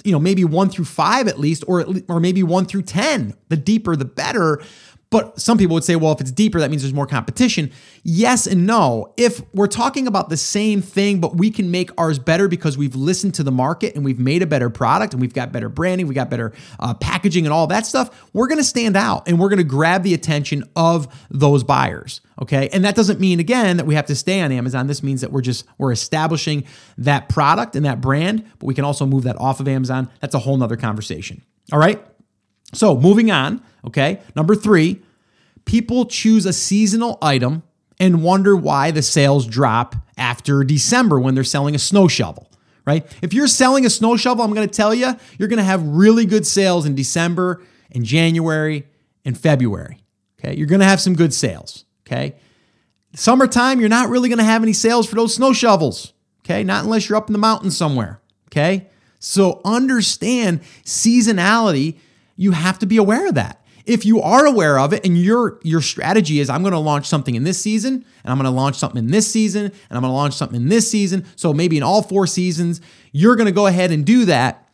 you 0.03 0.11
know 0.11 0.19
maybe 0.19 0.43
1 0.43 0.69
through 0.69 0.83
5 0.83 1.29
at 1.29 1.39
least 1.39 1.63
or 1.65 1.85
or 2.09 2.19
maybe 2.19 2.43
1 2.43 2.65
through 2.65 2.81
10 2.81 3.33
the 3.47 3.55
deeper 3.55 3.95
the 3.95 4.03
better 4.03 4.61
but 5.11 5.39
some 5.39 5.57
people 5.57 5.73
would 5.73 5.83
say, 5.83 5.97
well, 5.97 6.13
if 6.13 6.21
it's 6.21 6.31
deeper, 6.31 6.59
that 6.61 6.71
means 6.71 6.81
there's 6.83 6.93
more 6.93 7.05
competition. 7.05 7.69
Yes 8.01 8.47
and 8.47 8.65
no. 8.65 9.13
If 9.17 9.41
we're 9.53 9.67
talking 9.67 10.07
about 10.07 10.29
the 10.29 10.37
same 10.37 10.81
thing, 10.81 11.19
but 11.19 11.35
we 11.35 11.51
can 11.51 11.69
make 11.69 11.91
ours 11.99 12.17
better 12.17 12.47
because 12.47 12.77
we've 12.77 12.95
listened 12.95 13.35
to 13.35 13.43
the 13.43 13.51
market 13.51 13.93
and 13.93 14.05
we've 14.05 14.19
made 14.19 14.41
a 14.41 14.47
better 14.47 14.69
product 14.69 15.13
and 15.13 15.21
we've 15.21 15.33
got 15.33 15.51
better 15.51 15.67
branding, 15.67 16.07
we 16.07 16.15
got 16.15 16.29
better 16.29 16.53
uh, 16.79 16.93
packaging 16.93 17.45
and 17.45 17.51
all 17.51 17.67
that 17.67 17.85
stuff, 17.85 18.29
we're 18.31 18.47
going 18.47 18.57
to 18.57 18.63
stand 18.63 18.95
out 18.95 19.27
and 19.27 19.37
we're 19.37 19.49
going 19.49 19.57
to 19.57 19.65
grab 19.65 20.03
the 20.03 20.13
attention 20.13 20.63
of 20.77 21.13
those 21.29 21.65
buyers. 21.65 22.21
Okay. 22.41 22.69
And 22.71 22.85
that 22.85 22.95
doesn't 22.95 23.19
mean, 23.19 23.41
again, 23.41 23.77
that 23.77 23.85
we 23.85 23.95
have 23.95 24.05
to 24.05 24.15
stay 24.15 24.39
on 24.39 24.53
Amazon. 24.53 24.87
This 24.87 25.03
means 25.03 25.19
that 25.21 25.31
we're 25.33 25.41
just, 25.41 25.65
we're 25.77 25.91
establishing 25.91 26.63
that 26.97 27.27
product 27.27 27.75
and 27.75 27.85
that 27.85 27.99
brand, 27.99 28.49
but 28.59 28.65
we 28.65 28.73
can 28.73 28.85
also 28.85 29.05
move 29.05 29.23
that 29.23 29.37
off 29.41 29.59
of 29.59 29.67
Amazon. 29.67 30.09
That's 30.21 30.35
a 30.35 30.39
whole 30.39 30.55
nother 30.55 30.77
conversation. 30.77 31.43
All 31.71 31.79
right. 31.79 32.01
So 32.73 32.97
moving 32.97 33.31
on, 33.31 33.61
okay. 33.85 34.21
Number 34.35 34.55
three, 34.55 35.01
people 35.65 36.05
choose 36.05 36.45
a 36.45 36.53
seasonal 36.53 37.17
item 37.21 37.63
and 37.99 38.23
wonder 38.23 38.55
why 38.55 38.91
the 38.91 39.01
sales 39.01 39.45
drop 39.45 39.95
after 40.17 40.63
December 40.63 41.19
when 41.19 41.35
they're 41.35 41.43
selling 41.43 41.75
a 41.75 41.79
snow 41.79 42.07
shovel, 42.07 42.49
right? 42.85 43.05
If 43.21 43.33
you're 43.33 43.47
selling 43.47 43.85
a 43.85 43.89
snow 43.89 44.17
shovel, 44.17 44.43
I'm 44.43 44.53
gonna 44.53 44.67
tell 44.67 44.93
you, 44.93 45.15
you're 45.37 45.47
gonna 45.47 45.63
have 45.63 45.83
really 45.83 46.25
good 46.25 46.47
sales 46.47 46.85
in 46.85 46.95
December 46.95 47.61
and 47.91 48.03
January 48.03 48.87
and 49.25 49.37
February, 49.37 49.99
okay? 50.39 50.55
You're 50.55 50.67
gonna 50.67 50.85
have 50.85 51.01
some 51.01 51.15
good 51.15 51.33
sales, 51.33 51.85
okay? 52.07 52.35
Summertime, 53.13 53.79
you're 53.79 53.89
not 53.89 54.09
really 54.09 54.29
gonna 54.29 54.43
have 54.43 54.63
any 54.63 54.73
sales 54.73 55.07
for 55.07 55.15
those 55.15 55.35
snow 55.35 55.53
shovels, 55.53 56.13
okay? 56.43 56.63
Not 56.63 56.85
unless 56.85 57.07
you're 57.09 57.17
up 57.17 57.27
in 57.27 57.33
the 57.33 57.39
mountains 57.39 57.77
somewhere, 57.77 58.21
okay? 58.47 58.87
So 59.19 59.61
understand 59.63 60.61
seasonality 60.83 61.97
you 62.35 62.51
have 62.51 62.79
to 62.79 62.85
be 62.85 62.97
aware 62.97 63.27
of 63.27 63.35
that. 63.35 63.65
If 63.85 64.05
you 64.05 64.21
are 64.21 64.45
aware 64.45 64.79
of 64.79 64.93
it 64.93 65.05
and 65.05 65.17
your 65.17 65.59
your 65.63 65.81
strategy 65.81 66.39
is 66.39 66.49
I'm 66.49 66.61
going 66.61 66.73
to 66.73 66.79
launch 66.79 67.07
something 67.07 67.33
in 67.35 67.43
this 67.43 67.59
season 67.59 67.93
and 67.93 68.31
I'm 68.31 68.37
going 68.37 68.45
to 68.45 68.55
launch 68.55 68.75
something 68.75 69.03
in 69.03 69.11
this 69.11 69.31
season 69.31 69.65
and 69.65 69.73
I'm 69.89 70.01
going 70.01 70.11
to 70.11 70.15
launch 70.15 70.35
something 70.35 70.61
in 70.61 70.69
this 70.69 70.89
season, 70.89 71.25
so 71.35 71.53
maybe 71.53 71.77
in 71.77 71.83
all 71.83 72.03
four 72.03 72.27
seasons, 72.27 72.81
you're 73.11 73.35
going 73.35 73.47
to 73.47 73.51
go 73.51 73.67
ahead 73.67 73.91
and 73.91 74.05
do 74.05 74.25
that. 74.25 74.67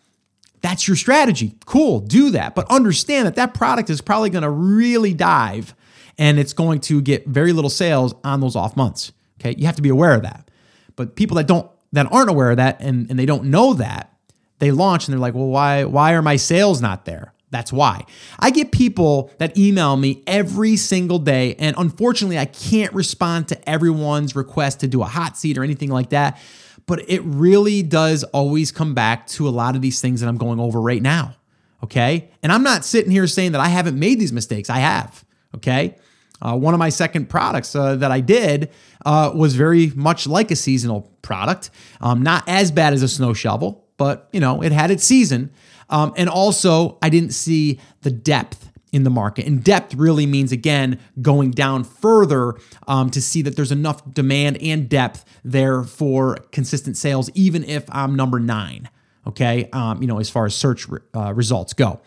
That's 0.61 0.87
your 0.87 0.97
strategy. 0.97 1.55
Cool, 1.65 1.99
do 1.99 2.31
that. 2.31 2.55
But 2.55 2.69
understand 2.69 3.27
that 3.27 3.35
that 3.35 3.53
product 3.53 3.89
is 3.89 4.01
probably 4.01 4.29
going 4.29 4.43
to 4.43 4.49
really 4.49 5.13
dive 5.13 5.73
and 6.17 6.39
it's 6.39 6.53
going 6.53 6.79
to 6.81 7.01
get 7.01 7.27
very 7.27 7.53
little 7.53 7.69
sales 7.69 8.13
on 8.23 8.41
those 8.41 8.55
off 8.55 8.75
months. 8.75 9.11
Okay? 9.39 9.55
You 9.57 9.67
have 9.67 9.75
to 9.75 9.81
be 9.81 9.89
aware 9.89 10.13
of 10.13 10.23
that. 10.23 10.49
But 10.95 11.15
people 11.15 11.35
that 11.37 11.47
don't 11.47 11.69
that 11.93 12.11
aren't 12.11 12.29
aware 12.29 12.51
of 12.51 12.57
that 12.57 12.81
and, 12.81 13.09
and 13.09 13.17
they 13.17 13.25
don't 13.25 13.45
know 13.45 13.73
that, 13.75 14.13
they 14.59 14.71
launch 14.71 15.07
and 15.07 15.13
they're 15.13 15.21
like, 15.21 15.35
well, 15.35 15.47
why 15.47 15.85
why 15.85 16.13
are 16.13 16.21
my 16.21 16.35
sales 16.35 16.81
not 16.81 17.05
there? 17.05 17.33
That's 17.49 17.71
why. 17.71 18.05
I 18.39 18.49
get 18.49 18.71
people 18.71 19.31
that 19.37 19.57
email 19.57 19.95
me 19.95 20.23
every 20.27 20.75
single 20.75 21.19
day, 21.19 21.55
and 21.59 21.75
unfortunately, 21.77 22.37
I 22.37 22.45
can't 22.45 22.93
respond 22.93 23.47
to 23.49 23.69
everyone's 23.69 24.35
request 24.35 24.81
to 24.81 24.87
do 24.87 25.01
a 25.01 25.05
hot 25.05 25.37
seat 25.37 25.57
or 25.57 25.63
anything 25.63 25.89
like 25.89 26.09
that. 26.09 26.39
But 26.85 27.09
it 27.09 27.21
really 27.23 27.83
does 27.83 28.23
always 28.25 28.71
come 28.71 28.93
back 28.93 29.27
to 29.27 29.47
a 29.47 29.51
lot 29.51 29.75
of 29.75 29.81
these 29.81 30.01
things 30.01 30.21
that 30.21 30.27
I'm 30.27 30.37
going 30.37 30.59
over 30.59 30.81
right 30.81 31.01
now. 31.01 31.35
Okay. 31.83 32.29
And 32.41 32.51
I'm 32.51 32.63
not 32.63 32.85
sitting 32.85 33.11
here 33.11 33.27
saying 33.27 33.51
that 33.51 33.61
I 33.61 33.67
haven't 33.67 33.99
made 33.99 34.19
these 34.19 34.33
mistakes. 34.33 34.69
I 34.69 34.79
have. 34.79 35.23
Okay. 35.55 35.95
Uh, 36.41 36.55
one 36.55 36.73
of 36.73 36.79
my 36.79 36.89
second 36.89 37.29
products 37.29 37.75
uh, 37.75 37.95
that 37.95 38.11
I 38.11 38.19
did 38.19 38.69
uh, 39.05 39.31
was 39.33 39.55
very 39.55 39.91
much 39.95 40.27
like 40.27 40.51
a 40.51 40.55
seasonal 40.55 41.11
product, 41.21 41.71
um, 41.99 42.21
not 42.21 42.43
as 42.47 42.71
bad 42.71 42.93
as 42.93 43.01
a 43.01 43.07
snow 43.07 43.33
shovel, 43.33 43.86
but 43.97 44.29
you 44.31 44.39
know 44.39 44.61
it 44.61 44.71
had 44.71 44.91
its 44.91 45.03
season. 45.03 45.51
Um, 45.89 46.13
and 46.17 46.29
also, 46.29 46.97
I 47.01 47.09
didn't 47.09 47.31
see 47.31 47.79
the 48.01 48.11
depth 48.11 48.71
in 48.91 49.03
the 49.03 49.09
market. 49.09 49.45
And 49.45 49.63
depth 49.63 49.93
really 49.95 50.25
means, 50.25 50.51
again, 50.51 50.99
going 51.21 51.51
down 51.51 51.83
further 51.83 52.55
um, 52.87 53.09
to 53.11 53.21
see 53.21 53.41
that 53.43 53.55
there's 53.55 53.71
enough 53.71 54.01
demand 54.13 54.61
and 54.61 54.89
depth 54.89 55.25
there 55.43 55.83
for 55.83 56.37
consistent 56.51 56.97
sales, 56.97 57.29
even 57.33 57.63
if 57.63 57.85
I'm 57.89 58.15
number 58.15 58.39
nine, 58.39 58.89
okay, 59.25 59.69
um, 59.73 60.01
you 60.01 60.07
know, 60.07 60.19
as 60.19 60.29
far 60.29 60.45
as 60.45 60.55
search 60.55 60.87
uh, 61.15 61.33
results 61.33 61.73
go. 61.73 62.01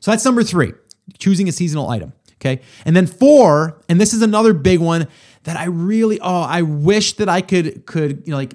So 0.00 0.10
that's 0.10 0.24
number 0.24 0.42
three, 0.42 0.72
choosing 1.18 1.48
a 1.48 1.52
seasonal 1.52 1.88
item, 1.88 2.12
okay? 2.34 2.60
And 2.84 2.94
then 2.94 3.06
four, 3.06 3.80
and 3.88 4.00
this 4.00 4.12
is 4.12 4.22
another 4.22 4.52
big 4.52 4.80
one 4.80 5.08
that 5.44 5.56
I 5.56 5.64
really, 5.64 6.20
oh, 6.20 6.42
I 6.42 6.62
wish 6.62 7.14
that 7.14 7.28
I 7.28 7.40
could, 7.40 7.86
could, 7.86 8.22
you 8.26 8.30
know, 8.32 8.36
like 8.36 8.54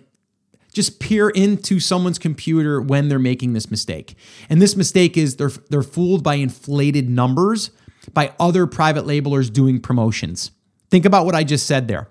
just 0.74 1.00
peer 1.00 1.30
into 1.30 1.80
someone's 1.80 2.20
computer 2.20 2.82
when 2.82 3.08
they're 3.08 3.20
making 3.20 3.54
this 3.54 3.72
mistake. 3.72 4.16
And 4.50 4.62
this 4.62 4.76
mistake 4.76 5.18
is 5.18 5.38
they're 5.38 5.52
they're 5.70 5.84
fooled 5.84 6.24
by 6.24 6.36
inflated 6.36 7.10
numbers 7.10 7.72
by 8.14 8.34
other 8.40 8.68
private 8.68 9.06
labelers 9.06 9.52
doing 9.52 9.80
promotions. 9.80 10.52
Think 10.90 11.06
about 11.06 11.26
what 11.26 11.36
I 11.36 11.44
just 11.44 11.66
said 11.66 11.88
there. 11.88 12.10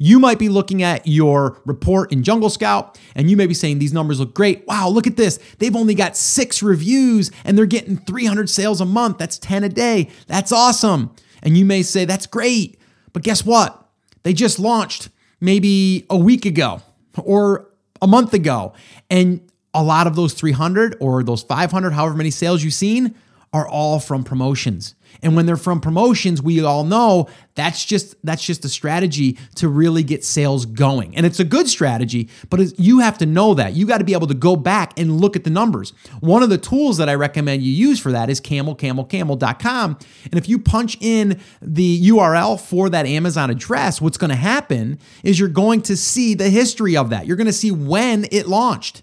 You 0.00 0.20
might 0.20 0.38
be 0.38 0.48
looking 0.48 0.82
at 0.82 1.06
your 1.06 1.60
report 1.64 2.12
in 2.12 2.22
Jungle 2.22 2.50
Scout 2.50 2.98
and 3.16 3.28
you 3.28 3.36
may 3.36 3.46
be 3.46 3.54
saying 3.54 3.80
these 3.80 3.92
numbers 3.92 4.20
look 4.20 4.32
great. 4.32 4.66
Wow, 4.66 4.88
look 4.88 5.08
at 5.08 5.16
this. 5.16 5.40
They've 5.58 5.74
only 5.74 5.94
got 5.94 6.16
6 6.16 6.62
reviews 6.62 7.32
and 7.44 7.58
they're 7.58 7.66
getting 7.66 7.96
300 7.96 8.48
sales 8.48 8.80
a 8.80 8.84
month. 8.84 9.18
That's 9.18 9.38
10 9.38 9.64
a 9.64 9.68
day. 9.68 10.08
That's 10.28 10.52
awesome. 10.52 11.14
And 11.42 11.58
you 11.58 11.64
may 11.64 11.82
say 11.82 12.04
that's 12.04 12.26
great. 12.26 12.78
But 13.12 13.24
guess 13.24 13.44
what? 13.44 13.88
They 14.22 14.32
just 14.32 14.58
launched 14.60 15.08
maybe 15.40 16.06
a 16.10 16.16
week 16.16 16.46
ago 16.46 16.82
or 17.16 17.67
a 18.00 18.06
month 18.06 18.34
ago. 18.34 18.72
And 19.10 19.40
a 19.74 19.82
lot 19.82 20.06
of 20.06 20.16
those 20.16 20.34
300 20.34 20.96
or 21.00 21.22
those 21.22 21.42
500, 21.42 21.92
however 21.92 22.14
many 22.14 22.30
sales 22.30 22.62
you've 22.62 22.74
seen, 22.74 23.14
are 23.52 23.66
all 23.66 23.98
from 23.98 24.24
promotions. 24.24 24.94
And 25.22 25.34
when 25.34 25.46
they're 25.46 25.56
from 25.56 25.80
promotions, 25.80 26.42
we 26.42 26.62
all 26.62 26.84
know 26.84 27.28
that's 27.54 27.84
just 27.84 28.14
that's 28.22 28.44
just 28.44 28.64
a 28.64 28.68
strategy 28.68 29.38
to 29.56 29.68
really 29.68 30.02
get 30.02 30.22
sales 30.24 30.66
going. 30.66 31.16
And 31.16 31.24
it's 31.24 31.40
a 31.40 31.44
good 31.44 31.66
strategy, 31.66 32.28
but 32.50 32.78
you 32.78 33.00
have 33.00 33.18
to 33.18 33.26
know 33.26 33.54
that. 33.54 33.72
You 33.72 33.86
got 33.86 33.98
to 33.98 34.04
be 34.04 34.12
able 34.12 34.26
to 34.28 34.34
go 34.34 34.54
back 34.54 34.98
and 34.98 35.18
look 35.20 35.34
at 35.34 35.44
the 35.44 35.50
numbers. 35.50 35.92
One 36.20 36.42
of 36.42 36.50
the 36.50 36.58
tools 36.58 36.98
that 36.98 37.08
I 37.08 37.14
recommend 37.14 37.62
you 37.62 37.72
use 37.72 37.98
for 37.98 38.12
that 38.12 38.30
is 38.30 38.40
camelcamelcamel.com. 38.40 39.98
And 40.24 40.34
if 40.34 40.48
you 40.48 40.58
punch 40.58 40.98
in 41.00 41.40
the 41.62 42.08
URL 42.10 42.60
for 42.60 42.90
that 42.90 43.06
Amazon 43.06 43.50
address, 43.50 44.00
what's 44.00 44.18
going 44.18 44.30
to 44.30 44.36
happen 44.36 44.98
is 45.24 45.40
you're 45.40 45.48
going 45.48 45.82
to 45.82 45.96
see 45.96 46.34
the 46.34 46.50
history 46.50 46.96
of 46.96 47.10
that. 47.10 47.26
You're 47.26 47.36
going 47.36 47.46
to 47.46 47.52
see 47.52 47.70
when 47.70 48.26
it 48.30 48.46
launched 48.46 49.02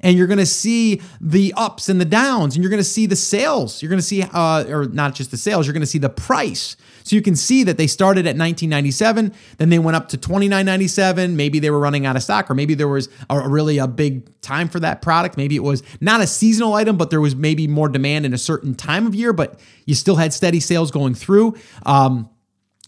and 0.00 0.16
you're 0.16 0.26
going 0.26 0.38
to 0.38 0.46
see 0.46 1.00
the 1.20 1.52
ups 1.56 1.88
and 1.88 2.00
the 2.00 2.04
downs 2.04 2.54
and 2.54 2.62
you're 2.62 2.70
going 2.70 2.80
to 2.80 2.84
see 2.84 3.06
the 3.06 3.16
sales. 3.16 3.82
You're 3.82 3.88
going 3.88 4.00
to 4.00 4.06
see 4.06 4.22
uh, 4.22 4.64
or 4.68 4.86
not 4.86 5.14
just 5.14 5.30
the 5.30 5.36
sales 5.36 5.66
you're 5.66 5.72
going 5.72 5.80
to 5.80 5.86
see 5.86 5.98
the 5.98 6.08
price. 6.08 6.76
So 7.04 7.14
you 7.14 7.22
can 7.22 7.36
see 7.36 7.62
that 7.64 7.78
they 7.78 7.86
started 7.86 8.20
at 8.20 8.36
1997 8.36 9.32
then 9.58 9.68
they 9.68 9.78
went 9.78 9.96
up 9.96 10.08
to 10.10 10.18
29.97 10.18 11.34
maybe 11.34 11.58
they 11.58 11.70
were 11.70 11.78
running 11.78 12.06
out 12.06 12.16
of 12.16 12.22
stock 12.22 12.50
or 12.50 12.54
maybe 12.54 12.74
there 12.74 12.88
was 12.88 13.08
a, 13.30 13.48
really 13.48 13.78
a 13.78 13.86
big 13.86 14.40
time 14.40 14.68
for 14.68 14.80
that 14.80 15.02
product. 15.02 15.36
Maybe 15.36 15.56
it 15.56 15.62
was 15.62 15.82
not 16.00 16.20
a 16.20 16.26
seasonal 16.26 16.74
item 16.74 16.96
but 16.96 17.10
there 17.10 17.20
was 17.20 17.36
maybe 17.36 17.66
more 17.66 17.88
demand 17.88 18.26
in 18.26 18.34
a 18.34 18.38
certain 18.38 18.74
time 18.74 19.06
of 19.06 19.14
year 19.14 19.32
but 19.32 19.58
you 19.84 19.94
still 19.94 20.16
had 20.16 20.32
steady 20.32 20.60
sales 20.60 20.90
going 20.90 21.14
through. 21.14 21.56
Um, 21.84 22.28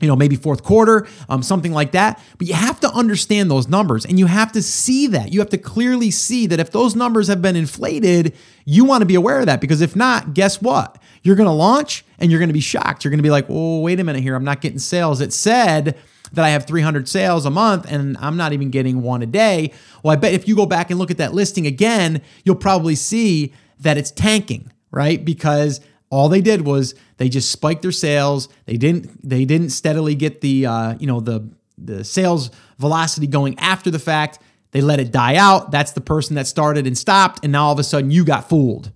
you 0.01 0.07
know, 0.07 0.17
maybe 0.17 0.37
fourth 0.37 0.63
quarter, 0.63 1.07
um, 1.29 1.43
something 1.43 1.73
like 1.73 1.93
that. 1.93 2.23
But 2.39 2.47
you 2.47 2.55
have 2.55 2.81
to 2.81 2.91
understand 2.93 3.51
those 3.51 3.69
numbers 3.69 4.05
and 4.05 4.19
you 4.19 4.27
have 4.27 4.53
to 4.53 4.63
see 4.63 5.09
that. 5.09 5.33
You 5.33 5.41
have 5.41 5.51
to 5.51 5.59
clearly 5.59 6.11
see 6.11 6.47
that 6.47 6.61
if 6.61 6.71
those 6.71 6.95
numbers 6.95 7.29
have 7.29 7.43
been 7.43 7.57
inflated, 7.57 8.35
you 8.65 8.85
want 8.85 9.03
to 9.03 9.07
be 9.07 9.17
aware 9.17 9.41
of 9.41 9.47
that 9.47 9.61
because 9.61 9.81
if 9.81 9.97
not, 9.97 10.35
guess 10.35 10.63
what? 10.63 10.99
You're 11.23 11.37
going 11.37 11.49
to 11.49 11.53
launch 11.53 12.05
and 12.19 12.31
you're 12.31 12.39
going 12.39 12.49
to 12.49 12.55
be 12.55 12.61
shocked. 12.61 13.05
You're 13.05 13.11
going 13.11 13.19
to 13.19 13.25
be 13.25 13.31
like, 13.31 13.47
oh, 13.49 13.81
wait 13.81 13.99
a 13.99 14.05
minute 14.05 14.23
here. 14.23 14.37
I'm 14.37 14.45
not 14.45 14.61
getting 14.61 14.79
sales. 14.79 15.21
It 15.21 15.33
said 15.33 15.97
that 16.33 16.45
I 16.45 16.51
have 16.51 16.67
300 16.67 17.09
sales 17.09 17.47
a 17.47 17.51
month 17.51 17.91
and 17.91 18.17
I'm 18.19 18.37
not 18.37 18.53
even 18.53 18.71
getting 18.71 19.03
one 19.03 19.23
a 19.23 19.27
day. 19.27 19.73
Well, 20.03 20.13
I 20.13 20.17
bet 20.17 20.33
if 20.33 20.47
you 20.47 20.55
go 20.55 20.67
back 20.67 20.91
and 20.91 20.99
look 20.99 21.11
at 21.11 21.19
that 21.19 21.35
listing 21.35 21.67
again, 21.67 22.23
you'll 22.45 22.57
probably 22.57 22.95
see 22.95 23.53
that 23.81 23.97
it's 23.97 24.11
tanking, 24.11 24.73
right? 24.91 25.25
Because 25.25 25.81
all 26.11 26.29
they 26.29 26.41
did 26.41 26.63
was 26.63 26.95
they 27.19 27.29
just 27.29 27.51
spiked 27.51 27.83
their 27.83 27.93
sales. 27.93 28.49
They 28.67 28.77
didn't 28.77 29.29
they 29.29 29.45
didn't 29.45 29.71
steadily 29.71 30.15
get 30.15 30.41
the 30.41 30.67
uh, 30.67 30.95
you 30.99 31.07
know 31.07 31.21
the 31.21 31.49
the 31.77 32.05
sales 32.05 32.51
velocity 32.79 33.27
going 33.27 33.59
after 33.59 33.91
the 33.91 33.99
fact. 33.99 34.39
They 34.71 34.81
let 34.81 35.01
it 35.01 35.13
die 35.13 35.37
out. 35.37 35.71
That's 35.71 35.93
the 35.93 36.01
person 36.01 36.37
that 36.37 36.47
started 36.47 36.87
and 36.87 36.97
stopped, 36.97 37.41
and 37.43 37.53
now 37.53 37.67
all 37.67 37.73
of 37.73 37.79
a 37.79 37.85
sudden 37.85 38.11
you 38.11 38.25
got 38.25 38.49
fooled. 38.49 38.93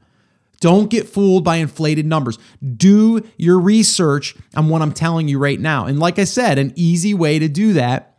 Don't 0.60 0.88
get 0.88 1.08
fooled 1.08 1.42
by 1.42 1.56
inflated 1.56 2.06
numbers. 2.06 2.38
Do 2.76 3.26
your 3.36 3.58
research 3.58 4.36
on 4.54 4.68
what 4.68 4.80
I'm 4.80 4.92
telling 4.92 5.26
you 5.26 5.40
right 5.40 5.58
now. 5.58 5.86
And 5.86 5.98
like 5.98 6.20
I 6.20 6.24
said, 6.24 6.56
an 6.56 6.72
easy 6.76 7.14
way 7.14 7.40
to 7.40 7.48
do 7.48 7.72
that 7.72 8.11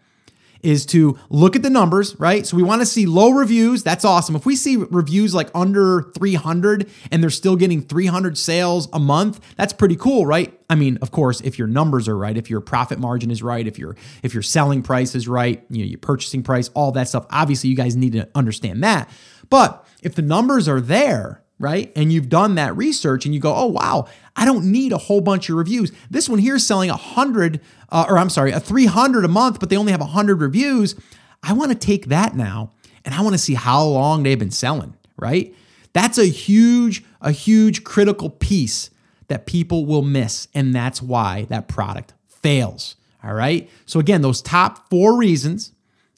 is 0.63 0.85
to 0.87 1.19
look 1.29 1.55
at 1.55 1.61
the 1.61 1.69
numbers, 1.69 2.15
right? 2.19 2.47
So 2.47 2.57
we 2.57 2.63
want 2.63 2.81
to 2.81 2.85
see 2.85 3.05
low 3.05 3.31
reviews. 3.31 3.83
That's 3.83 4.05
awesome. 4.05 4.35
If 4.35 4.45
we 4.45 4.55
see 4.55 4.77
reviews 4.77 5.35
like 5.35 5.49
under 5.53 6.11
300 6.17 6.89
and 7.11 7.21
they're 7.21 7.29
still 7.29 7.55
getting 7.55 7.81
300 7.81 8.37
sales 8.37 8.87
a 8.93 8.99
month, 8.99 9.41
that's 9.57 9.73
pretty 9.73 9.97
cool, 9.97 10.25
right? 10.25 10.57
I 10.69 10.75
mean, 10.75 10.97
of 11.01 11.11
course, 11.11 11.41
if 11.41 11.59
your 11.59 11.67
numbers 11.67 12.07
are 12.07 12.17
right, 12.17 12.35
if 12.35 12.49
your 12.49 12.61
profit 12.61 12.97
margin 12.97 13.29
is 13.29 13.43
right, 13.43 13.67
if 13.67 13.77
your 13.77 13.95
if 14.23 14.33
your 14.33 14.41
selling 14.41 14.81
price 14.81 15.13
is 15.13 15.27
right, 15.27 15.63
you 15.69 15.83
know, 15.83 15.89
your 15.89 15.99
purchasing 15.99 16.41
price, 16.41 16.69
all 16.73 16.91
that 16.93 17.07
stuff. 17.07 17.27
Obviously, 17.29 17.69
you 17.69 17.75
guys 17.75 17.95
need 17.95 18.13
to 18.13 18.27
understand 18.33 18.83
that. 18.83 19.09
But 19.49 19.85
if 20.01 20.15
the 20.15 20.21
numbers 20.23 20.67
are 20.67 20.81
there, 20.81 21.42
right? 21.63 21.93
And 21.95 22.11
you've 22.11 22.27
done 22.27 22.55
that 22.55 22.75
research 22.75 23.25
and 23.25 23.33
you 23.33 23.39
go, 23.39 23.55
oh, 23.55 23.67
wow, 23.67 24.07
I 24.35 24.43
don't 24.43 24.65
need 24.65 24.91
a 24.91 24.97
whole 24.97 25.21
bunch 25.21 25.49
of 25.49 25.55
reviews. 25.55 25.93
This 26.11 26.27
one 26.27 26.39
here 26.39 26.55
is 26.55 26.67
selling 26.67 26.89
a 26.89 26.93
100, 26.93 27.61
uh, 27.89 28.05
or 28.09 28.17
I'm 28.17 28.29
sorry, 28.29 28.51
a 28.51 28.59
300 28.59 29.23
a 29.23 29.29
month, 29.29 29.61
but 29.61 29.69
they 29.69 29.77
only 29.77 29.93
have 29.93 30.01
100 30.01 30.41
reviews. 30.41 30.95
I 31.41 31.53
want 31.53 31.71
to 31.71 31.77
take 31.77 32.07
that 32.07 32.35
now 32.35 32.71
and 33.05 33.15
I 33.15 33.21
want 33.21 33.33
to 33.33 33.39
see 33.39 33.53
how 33.53 33.81
long 33.81 34.23
they've 34.23 34.37
been 34.37 34.51
selling, 34.51 34.93
right? 35.15 35.55
That's 35.93 36.17
a 36.17 36.25
huge, 36.25 37.01
a 37.21 37.31
huge 37.31 37.85
critical 37.85 38.29
piece 38.29 38.89
that 39.29 39.45
people 39.45 39.85
will 39.85 40.01
miss. 40.01 40.49
And 40.53 40.75
that's 40.75 41.01
why 41.01 41.45
that 41.49 41.69
product 41.69 42.13
fails. 42.27 42.97
All 43.23 43.33
right. 43.33 43.69
So, 43.85 44.01
again, 44.01 44.21
those 44.21 44.41
top 44.41 44.89
four 44.89 45.15
reasons 45.15 45.71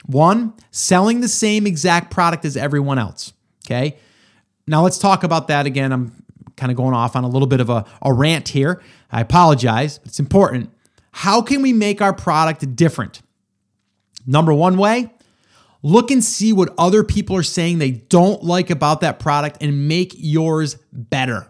one, 0.07 0.53
selling 0.71 1.21
the 1.21 1.27
same 1.27 1.65
exact 1.65 2.11
product 2.11 2.45
as 2.45 2.57
everyone 2.57 2.99
else. 2.99 3.33
Okay. 3.65 3.97
Now 4.67 4.83
let's 4.83 4.97
talk 4.97 5.23
about 5.23 5.47
that 5.49 5.65
again. 5.65 5.91
I'm 5.91 6.23
kind 6.57 6.71
of 6.71 6.77
going 6.77 6.93
off 6.93 7.15
on 7.15 7.23
a 7.23 7.27
little 7.27 7.47
bit 7.47 7.59
of 7.59 7.69
a, 7.69 7.85
a 8.01 8.13
rant 8.13 8.49
here. 8.49 8.81
I 9.11 9.21
apologize, 9.21 9.99
but 9.99 10.07
it's 10.07 10.19
important. 10.19 10.71
How 11.11 11.41
can 11.41 11.61
we 11.61 11.73
make 11.73 12.01
our 12.01 12.13
product 12.13 12.75
different? 12.75 13.21
Number 14.25 14.53
one 14.53 14.77
way, 14.77 15.13
look 15.83 16.09
and 16.09 16.23
see 16.23 16.51
what 16.51 16.73
other 16.77 17.03
people 17.03 17.35
are 17.35 17.43
saying 17.43 17.77
they 17.77 17.91
don't 17.91 18.43
like 18.43 18.69
about 18.69 19.01
that 19.01 19.19
product 19.19 19.57
and 19.61 19.87
make 19.87 20.13
yours 20.15 20.77
better. 20.91 21.47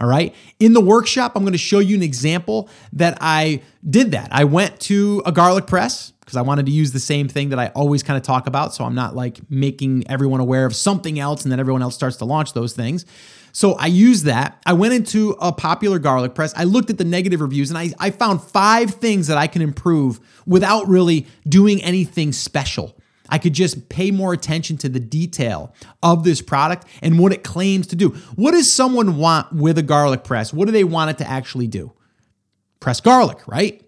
All 0.00 0.06
right. 0.06 0.34
In 0.60 0.74
the 0.74 0.80
workshop, 0.80 1.32
I'm 1.34 1.42
going 1.42 1.52
to 1.52 1.58
show 1.58 1.78
you 1.78 1.96
an 1.96 2.02
example 2.02 2.68
that 2.92 3.16
I 3.20 3.62
did 3.88 4.10
that. 4.10 4.28
I 4.30 4.44
went 4.44 4.78
to 4.80 5.22
a 5.24 5.32
garlic 5.32 5.66
press 5.66 6.12
because 6.20 6.36
I 6.36 6.42
wanted 6.42 6.66
to 6.66 6.72
use 6.72 6.92
the 6.92 7.00
same 7.00 7.28
thing 7.28 7.50
that 7.50 7.58
I 7.58 7.68
always 7.68 8.02
kind 8.02 8.16
of 8.16 8.22
talk 8.22 8.46
about. 8.46 8.74
So 8.74 8.84
I'm 8.84 8.94
not 8.94 9.14
like 9.14 9.38
making 9.48 10.04
everyone 10.10 10.40
aware 10.40 10.66
of 10.66 10.74
something 10.74 11.18
else 11.18 11.44
and 11.44 11.52
then 11.52 11.60
everyone 11.60 11.82
else 11.82 11.94
starts 11.94 12.16
to 12.16 12.24
launch 12.24 12.52
those 12.52 12.74
things. 12.74 13.06
So 13.52 13.72
I 13.74 13.86
used 13.86 14.26
that. 14.26 14.60
I 14.66 14.74
went 14.74 14.92
into 14.92 15.30
a 15.40 15.50
popular 15.50 15.98
garlic 15.98 16.34
press. 16.34 16.52
I 16.56 16.64
looked 16.64 16.90
at 16.90 16.98
the 16.98 17.04
negative 17.04 17.40
reviews 17.40 17.70
and 17.70 17.78
I, 17.78 17.90
I 17.98 18.10
found 18.10 18.42
five 18.42 18.90
things 18.90 19.28
that 19.28 19.38
I 19.38 19.46
can 19.46 19.62
improve 19.62 20.20
without 20.46 20.88
really 20.88 21.26
doing 21.48 21.82
anything 21.82 22.32
special. 22.32 22.94
I 23.28 23.38
could 23.38 23.52
just 23.52 23.88
pay 23.88 24.10
more 24.10 24.32
attention 24.32 24.76
to 24.78 24.88
the 24.88 25.00
detail 25.00 25.74
of 26.02 26.24
this 26.24 26.40
product 26.42 26.86
and 27.02 27.18
what 27.18 27.32
it 27.32 27.44
claims 27.44 27.86
to 27.88 27.96
do. 27.96 28.10
What 28.34 28.52
does 28.52 28.70
someone 28.70 29.16
want 29.16 29.52
with 29.52 29.78
a 29.78 29.82
garlic 29.82 30.24
press? 30.24 30.52
What 30.52 30.66
do 30.66 30.72
they 30.72 30.84
want 30.84 31.10
it 31.10 31.18
to 31.18 31.28
actually 31.28 31.66
do? 31.66 31.92
Press 32.80 33.00
garlic, 33.00 33.46
right? 33.46 33.82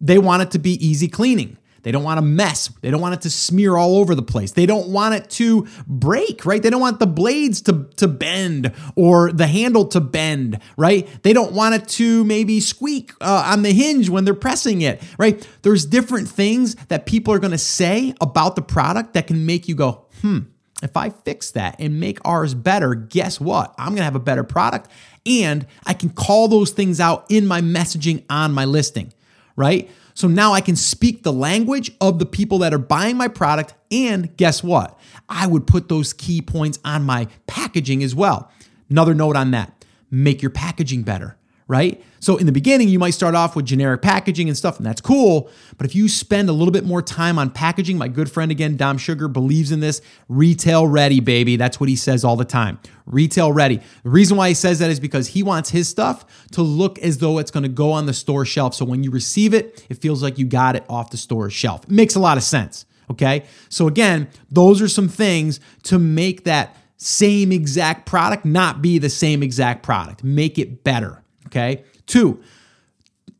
They 0.00 0.18
want 0.18 0.42
it 0.42 0.50
to 0.52 0.58
be 0.58 0.72
easy 0.86 1.08
cleaning. 1.08 1.56
They 1.86 1.92
don't 1.92 2.02
want 2.02 2.18
to 2.18 2.22
mess. 2.22 2.68
They 2.80 2.90
don't 2.90 3.00
want 3.00 3.14
it 3.14 3.20
to 3.20 3.30
smear 3.30 3.76
all 3.76 3.98
over 3.98 4.16
the 4.16 4.22
place. 4.22 4.50
They 4.50 4.66
don't 4.66 4.88
want 4.88 5.14
it 5.14 5.30
to 5.30 5.68
break, 5.86 6.44
right? 6.44 6.60
They 6.60 6.68
don't 6.68 6.80
want 6.80 6.98
the 6.98 7.06
blades 7.06 7.60
to, 7.60 7.84
to 7.98 8.08
bend 8.08 8.72
or 8.96 9.30
the 9.30 9.46
handle 9.46 9.86
to 9.90 10.00
bend, 10.00 10.58
right? 10.76 11.06
They 11.22 11.32
don't 11.32 11.52
want 11.52 11.76
it 11.76 11.86
to 11.90 12.24
maybe 12.24 12.58
squeak 12.58 13.12
uh, 13.20 13.50
on 13.52 13.62
the 13.62 13.70
hinge 13.70 14.08
when 14.08 14.24
they're 14.24 14.34
pressing 14.34 14.82
it, 14.82 15.00
right? 15.16 15.48
There's 15.62 15.86
different 15.86 16.28
things 16.28 16.74
that 16.88 17.06
people 17.06 17.32
are 17.32 17.38
going 17.38 17.52
to 17.52 17.56
say 17.56 18.14
about 18.20 18.56
the 18.56 18.62
product 18.62 19.14
that 19.14 19.28
can 19.28 19.46
make 19.46 19.68
you 19.68 19.76
go, 19.76 20.06
hmm, 20.22 20.40
if 20.82 20.96
I 20.96 21.10
fix 21.10 21.52
that 21.52 21.76
and 21.78 22.00
make 22.00 22.18
ours 22.24 22.52
better, 22.54 22.96
guess 22.96 23.40
what? 23.40 23.76
I'm 23.78 23.90
going 23.90 23.98
to 23.98 24.02
have 24.02 24.16
a 24.16 24.18
better 24.18 24.42
product 24.42 24.90
and 25.24 25.66
I 25.86 25.94
can 25.94 26.10
call 26.10 26.48
those 26.48 26.70
things 26.70 27.00
out 27.00 27.26
in 27.28 27.46
my 27.46 27.60
messaging 27.60 28.24
on 28.28 28.52
my 28.52 28.64
listing, 28.64 29.12
right? 29.56 29.90
So 30.14 30.28
now 30.28 30.52
I 30.52 30.60
can 30.60 30.76
speak 30.76 31.22
the 31.22 31.32
language 31.32 31.90
of 32.00 32.18
the 32.18 32.26
people 32.26 32.58
that 32.58 32.72
are 32.72 32.78
buying 32.78 33.16
my 33.16 33.28
product. 33.28 33.74
And 33.90 34.34
guess 34.36 34.62
what? 34.62 34.98
I 35.28 35.46
would 35.46 35.66
put 35.66 35.88
those 35.88 36.12
key 36.12 36.40
points 36.40 36.78
on 36.84 37.02
my 37.02 37.28
packaging 37.46 38.02
as 38.02 38.14
well. 38.14 38.50
Another 38.88 39.14
note 39.14 39.36
on 39.36 39.50
that 39.50 39.84
make 40.10 40.40
your 40.40 40.50
packaging 40.50 41.02
better 41.02 41.36
right? 41.68 42.02
So 42.20 42.36
in 42.36 42.46
the 42.46 42.52
beginning, 42.52 42.88
you 42.88 42.98
might 42.98 43.10
start 43.10 43.34
off 43.34 43.56
with 43.56 43.64
generic 43.64 44.00
packaging 44.00 44.48
and 44.48 44.56
stuff, 44.56 44.76
and 44.76 44.86
that's 44.86 45.00
cool. 45.00 45.50
But 45.78 45.86
if 45.86 45.94
you 45.94 46.08
spend 46.08 46.48
a 46.48 46.52
little 46.52 46.72
bit 46.72 46.84
more 46.84 47.02
time 47.02 47.38
on 47.38 47.50
packaging, 47.50 47.98
my 47.98 48.08
good 48.08 48.30
friend 48.30 48.50
again, 48.52 48.76
Dom 48.76 48.98
Sugar, 48.98 49.26
believes 49.26 49.72
in 49.72 49.80
this 49.80 50.00
retail 50.28 50.86
ready, 50.86 51.20
baby. 51.20 51.56
That's 51.56 51.80
what 51.80 51.88
he 51.88 51.96
says 51.96 52.24
all 52.24 52.36
the 52.36 52.44
time. 52.44 52.78
Retail 53.04 53.52
ready. 53.52 53.80
The 54.02 54.10
reason 54.10 54.36
why 54.36 54.48
he 54.48 54.54
says 54.54 54.78
that 54.78 54.90
is 54.90 55.00
because 55.00 55.28
he 55.28 55.42
wants 55.42 55.70
his 55.70 55.88
stuff 55.88 56.24
to 56.52 56.62
look 56.62 56.98
as 57.00 57.18
though 57.18 57.38
it's 57.38 57.50
going 57.50 57.64
to 57.64 57.68
go 57.68 57.90
on 57.92 58.06
the 58.06 58.14
store 58.14 58.44
shelf. 58.44 58.74
So 58.74 58.84
when 58.84 59.02
you 59.02 59.10
receive 59.10 59.52
it, 59.54 59.84
it 59.88 59.98
feels 59.98 60.22
like 60.22 60.38
you 60.38 60.46
got 60.46 60.76
it 60.76 60.84
off 60.88 61.10
the 61.10 61.16
store 61.16 61.50
shelf. 61.50 61.84
It 61.84 61.90
makes 61.90 62.14
a 62.14 62.20
lot 62.20 62.36
of 62.36 62.42
sense. 62.44 62.86
Okay. 63.10 63.44
So 63.68 63.86
again, 63.86 64.28
those 64.50 64.82
are 64.82 64.88
some 64.88 65.08
things 65.08 65.60
to 65.84 65.98
make 65.98 66.44
that 66.44 66.76
same 66.96 67.52
exact 67.52 68.06
product 68.06 68.44
not 68.44 68.80
be 68.80 68.98
the 68.98 69.10
same 69.10 69.42
exact 69.42 69.82
product. 69.82 70.24
Make 70.24 70.58
it 70.58 70.82
better. 70.82 71.22
Okay. 71.56 71.84
Two, 72.06 72.42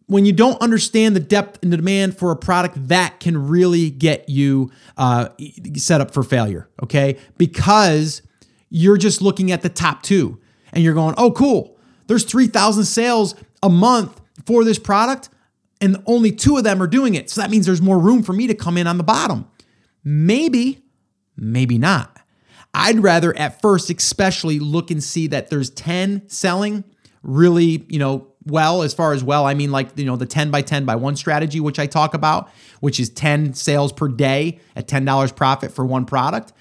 when 0.07 0.25
you 0.25 0.33
don't 0.33 0.61
understand 0.63 1.15
the 1.15 1.21
depth 1.21 1.63
and 1.63 1.73
the 1.73 1.77
demand 1.77 2.17
for 2.17 2.31
a 2.31 2.37
product, 2.37 2.89
that 2.89 3.21
can 3.21 3.49
really 3.49 3.91
get 3.91 4.29
you 4.29 4.71
uh, 4.97 5.29
set 5.75 6.01
up 6.01 6.13
for 6.13 6.23
failure. 6.23 6.69
Okay. 6.83 7.19
Because 7.37 8.23
you're 8.71 8.97
just 8.97 9.21
looking 9.21 9.53
at 9.53 9.63
the 9.63 9.69
top 9.69 10.03
two 10.03 10.41
and 10.73 10.83
you're 10.83 10.95
going, 10.95 11.15
oh, 11.19 11.31
cool. 11.31 11.77
There's 12.07 12.25
3,000 12.25 12.85
sales 12.85 13.35
a 13.63 13.69
month 13.69 14.21
for 14.47 14.65
this 14.65 14.79
product, 14.79 15.29
and 15.81 15.97
only 16.07 16.31
two 16.31 16.57
of 16.57 16.65
them 16.65 16.81
are 16.81 16.87
doing 16.87 17.15
it. 17.15 17.29
So 17.31 17.41
that 17.41 17.51
means 17.51 17.67
there's 17.67 17.83
more 17.83 17.99
room 17.99 18.23
for 18.23 18.33
me 18.33 18.47
to 18.47 18.55
come 18.55 18.79
in 18.79 18.87
on 18.87 18.97
the 18.97 19.05
bottom. 19.05 19.49
Maybe, 20.05 20.85
maybe 21.37 21.79
not. 21.79 22.17
I'd 22.73 23.01
rather 23.01 23.37
at 23.37 23.61
first, 23.61 23.91
especially 23.91 24.59
look 24.61 24.91
and 24.91 25.03
see 25.03 25.27
that 25.29 25.51
there's 25.51 25.71
10 25.71 26.29
selling 26.29 26.85
really, 27.27 27.85
you 27.89 27.99
know, 27.99 28.29
well 28.49 28.83
as 28.83 28.95
far 28.95 29.13
as 29.13 29.25
well 29.25 29.45
i 29.45 29.55
mean 29.55 29.73
like 29.73 29.89
you 29.99 30.05
know 30.05 30.15
the 30.15 30.25
10 30.25 30.53
by 30.53 30.63
10 30.63 30.85
by 30.85 30.95
1 30.95 31.17
strategy 31.17 31.59
which 31.59 31.81
i 31.81 31.87
talk 31.87 32.15
about 32.15 32.49
which 32.81 33.01
is 33.01 33.09
10 33.11 33.55
sales 33.55 33.93
per 33.93 34.09
day 34.09 34.61
at 34.75 34.87
$10 34.89 35.37
profit 35.37 35.73
for 35.73 35.85
one 35.85 36.05
product. 36.05 36.53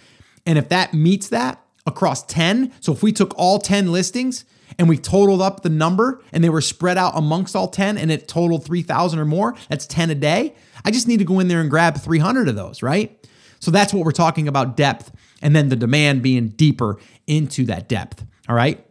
And 0.45 0.57
if 0.57 0.69
that 0.69 0.93
meets 0.93 1.29
that 1.29 1.61
across 1.85 2.23
10 2.23 2.73
so 2.81 2.91
if 2.91 3.03
we 3.03 3.11
took 3.11 3.33
all 3.37 3.59
10 3.59 3.91
listings 3.91 4.45
and 4.77 4.89
we 4.89 4.97
totaled 4.97 5.41
up 5.41 5.61
the 5.61 5.69
number 5.69 6.21
and 6.31 6.43
they 6.43 6.49
were 6.49 6.61
spread 6.61 6.97
out 6.97 7.13
amongst 7.15 7.55
all 7.55 7.67
10 7.67 7.97
and 7.97 8.11
it 8.11 8.27
totaled 8.27 8.65
3000 8.65 9.19
or 9.19 9.25
more 9.25 9.55
that's 9.69 9.85
10 9.85 10.09
a 10.09 10.15
day. 10.15 10.55
I 10.83 10.91
just 10.91 11.07
need 11.07 11.17
to 11.17 11.25
go 11.25 11.39
in 11.39 11.47
there 11.47 11.61
and 11.61 11.69
grab 11.69 11.97
300 11.97 12.47
of 12.47 12.55
those 12.55 12.81
right? 12.81 13.27
So 13.59 13.71
that's 13.71 13.93
what 13.93 14.05
we're 14.05 14.11
talking 14.11 14.47
about 14.47 14.75
depth 14.75 15.11
and 15.41 15.55
then 15.55 15.69
the 15.69 15.75
demand 15.75 16.23
being 16.23 16.49
deeper 16.49 16.97
into 17.27 17.65
that 17.65 17.87
depth 17.89 18.25
all 18.47 18.55
right 18.55 18.84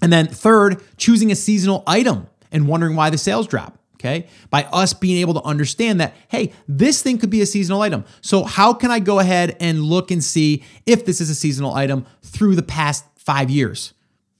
and 0.00 0.12
then 0.12 0.26
third, 0.26 0.82
choosing 0.96 1.30
a 1.30 1.36
seasonal 1.36 1.82
item 1.86 2.26
and 2.52 2.68
wondering 2.68 2.96
why 2.96 3.10
the 3.10 3.18
sales 3.18 3.46
drop. 3.46 3.78
Okay. 3.94 4.28
By 4.50 4.64
us 4.64 4.92
being 4.92 5.18
able 5.18 5.34
to 5.34 5.42
understand 5.42 6.00
that, 6.00 6.14
hey, 6.28 6.52
this 6.68 7.02
thing 7.02 7.16
could 7.16 7.30
be 7.30 7.40
a 7.40 7.46
seasonal 7.46 7.80
item. 7.80 8.04
So, 8.20 8.44
how 8.44 8.74
can 8.74 8.90
I 8.90 8.98
go 8.98 9.18
ahead 9.20 9.56
and 9.58 9.82
look 9.82 10.10
and 10.10 10.22
see 10.22 10.62
if 10.84 11.06
this 11.06 11.20
is 11.20 11.30
a 11.30 11.34
seasonal 11.34 11.74
item 11.74 12.04
through 12.22 12.56
the 12.56 12.62
past 12.62 13.04
five 13.16 13.48
years? 13.48 13.94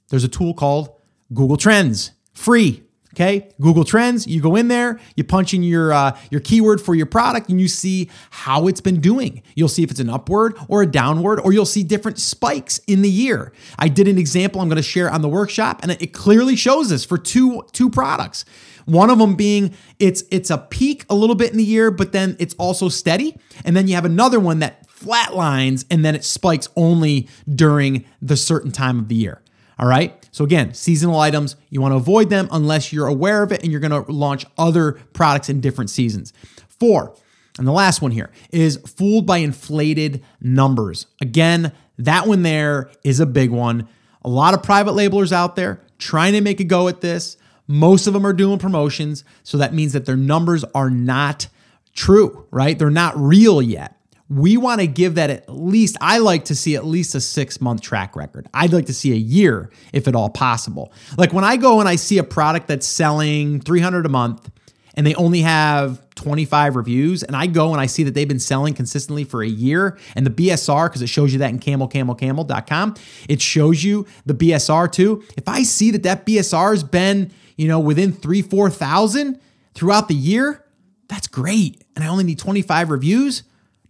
There's 0.08 0.24
a 0.24 0.28
tool 0.28 0.52
called 0.52 0.90
Google 1.32 1.56
Trends, 1.56 2.12
free. 2.32 2.82
Okay, 3.16 3.48
Google 3.62 3.84
Trends. 3.84 4.26
You 4.26 4.42
go 4.42 4.56
in 4.56 4.68
there, 4.68 5.00
you 5.14 5.24
punch 5.24 5.54
in 5.54 5.62
your 5.62 5.90
uh, 5.90 6.18
your 6.30 6.42
keyword 6.42 6.82
for 6.82 6.94
your 6.94 7.06
product, 7.06 7.48
and 7.48 7.58
you 7.58 7.66
see 7.66 8.10
how 8.28 8.66
it's 8.66 8.82
been 8.82 9.00
doing. 9.00 9.42
You'll 9.54 9.70
see 9.70 9.82
if 9.82 9.90
it's 9.90 10.00
an 10.00 10.10
upward 10.10 10.54
or 10.68 10.82
a 10.82 10.86
downward, 10.86 11.40
or 11.40 11.54
you'll 11.54 11.64
see 11.64 11.82
different 11.82 12.18
spikes 12.18 12.78
in 12.86 13.00
the 13.00 13.08
year. 13.08 13.54
I 13.78 13.88
did 13.88 14.06
an 14.06 14.18
example 14.18 14.60
I'm 14.60 14.68
going 14.68 14.76
to 14.76 14.82
share 14.82 15.10
on 15.10 15.22
the 15.22 15.30
workshop, 15.30 15.80
and 15.82 15.92
it 15.92 16.12
clearly 16.12 16.56
shows 16.56 16.90
this 16.90 17.06
for 17.06 17.16
two 17.16 17.62
two 17.72 17.88
products. 17.88 18.44
One 18.84 19.08
of 19.08 19.18
them 19.18 19.34
being 19.34 19.74
it's 19.98 20.22
it's 20.30 20.50
a 20.50 20.58
peak 20.58 21.06
a 21.08 21.14
little 21.14 21.36
bit 21.36 21.50
in 21.50 21.56
the 21.56 21.64
year, 21.64 21.90
but 21.90 22.12
then 22.12 22.36
it's 22.38 22.54
also 22.58 22.90
steady, 22.90 23.34
and 23.64 23.74
then 23.74 23.88
you 23.88 23.94
have 23.94 24.04
another 24.04 24.38
one 24.38 24.58
that 24.58 24.86
flatlines 24.86 25.86
and 25.90 26.04
then 26.04 26.14
it 26.14 26.24
spikes 26.24 26.68
only 26.76 27.28
during 27.54 28.04
the 28.20 28.36
certain 28.36 28.72
time 28.72 28.98
of 28.98 29.08
the 29.08 29.14
year. 29.14 29.42
All 29.78 29.86
right. 29.86 30.25
So 30.36 30.44
again, 30.44 30.74
seasonal 30.74 31.18
items, 31.18 31.56
you 31.70 31.80
want 31.80 31.92
to 31.92 31.96
avoid 31.96 32.28
them 32.28 32.46
unless 32.52 32.92
you're 32.92 33.06
aware 33.06 33.42
of 33.42 33.52
it 33.52 33.62
and 33.62 33.72
you're 33.72 33.80
going 33.80 34.04
to 34.04 34.12
launch 34.12 34.44
other 34.58 34.92
products 35.14 35.48
in 35.48 35.62
different 35.62 35.88
seasons. 35.88 36.34
Four, 36.68 37.16
and 37.56 37.66
the 37.66 37.72
last 37.72 38.02
one 38.02 38.10
here 38.10 38.30
is 38.50 38.76
fooled 38.76 39.24
by 39.24 39.38
inflated 39.38 40.22
numbers. 40.38 41.06
Again, 41.22 41.72
that 41.96 42.26
one 42.26 42.42
there 42.42 42.90
is 43.02 43.18
a 43.18 43.24
big 43.24 43.50
one. 43.50 43.88
A 44.26 44.28
lot 44.28 44.52
of 44.52 44.62
private 44.62 44.92
labelers 44.92 45.32
out 45.32 45.56
there 45.56 45.80
trying 45.96 46.34
to 46.34 46.42
make 46.42 46.60
a 46.60 46.64
go 46.64 46.86
at 46.88 47.00
this. 47.00 47.38
Most 47.66 48.06
of 48.06 48.12
them 48.12 48.26
are 48.26 48.34
doing 48.34 48.58
promotions. 48.58 49.24
So 49.42 49.56
that 49.56 49.72
means 49.72 49.94
that 49.94 50.04
their 50.04 50.18
numbers 50.18 50.64
are 50.74 50.90
not 50.90 51.48
true, 51.94 52.46
right? 52.50 52.78
They're 52.78 52.90
not 52.90 53.16
real 53.16 53.62
yet 53.62 53.95
we 54.28 54.56
want 54.56 54.80
to 54.80 54.86
give 54.86 55.14
that 55.14 55.30
at 55.30 55.48
least, 55.48 55.96
I 56.00 56.18
like 56.18 56.46
to 56.46 56.54
see 56.54 56.74
at 56.74 56.84
least 56.84 57.14
a 57.14 57.20
six 57.20 57.60
month 57.60 57.80
track 57.80 58.16
record. 58.16 58.48
I'd 58.52 58.72
like 58.72 58.86
to 58.86 58.94
see 58.94 59.12
a 59.12 59.16
year 59.16 59.70
if 59.92 60.08
at 60.08 60.14
all 60.14 60.30
possible. 60.30 60.92
Like 61.16 61.32
when 61.32 61.44
I 61.44 61.56
go 61.56 61.80
and 61.80 61.88
I 61.88 61.96
see 61.96 62.18
a 62.18 62.24
product 62.24 62.66
that's 62.68 62.86
selling 62.86 63.60
300 63.60 64.04
a 64.04 64.08
month 64.08 64.50
and 64.94 65.06
they 65.06 65.14
only 65.14 65.42
have 65.42 66.02
25 66.14 66.74
reviews, 66.74 67.22
and 67.22 67.36
I 67.36 67.46
go 67.46 67.72
and 67.72 67.80
I 67.80 67.84
see 67.84 68.02
that 68.04 68.14
they've 68.14 68.26
been 68.26 68.40
selling 68.40 68.72
consistently 68.72 69.24
for 69.24 69.42
a 69.42 69.46
year, 69.46 69.98
and 70.14 70.24
the 70.24 70.30
BSR, 70.30 70.88
because 70.88 71.02
it 71.02 71.08
shows 71.08 71.34
you 71.34 71.38
that 71.40 71.50
in 71.50 71.58
camelcamelcamel.com, 71.58 72.94
it 73.28 73.42
shows 73.42 73.84
you 73.84 74.06
the 74.24 74.32
BSR 74.32 74.90
too. 74.90 75.22
If 75.36 75.48
I 75.48 75.64
see 75.64 75.90
that 75.90 76.02
that 76.04 76.24
BSR 76.24 76.70
has 76.70 76.82
been, 76.82 77.30
you 77.56 77.68
know, 77.68 77.78
within 77.78 78.10
three, 78.10 78.40
4,000 78.40 79.38
throughout 79.74 80.08
the 80.08 80.14
year, 80.14 80.64
that's 81.08 81.26
great. 81.26 81.84
And 81.94 82.02
I 82.02 82.08
only 82.08 82.24
need 82.24 82.38
25 82.38 82.90
reviews 82.90 83.42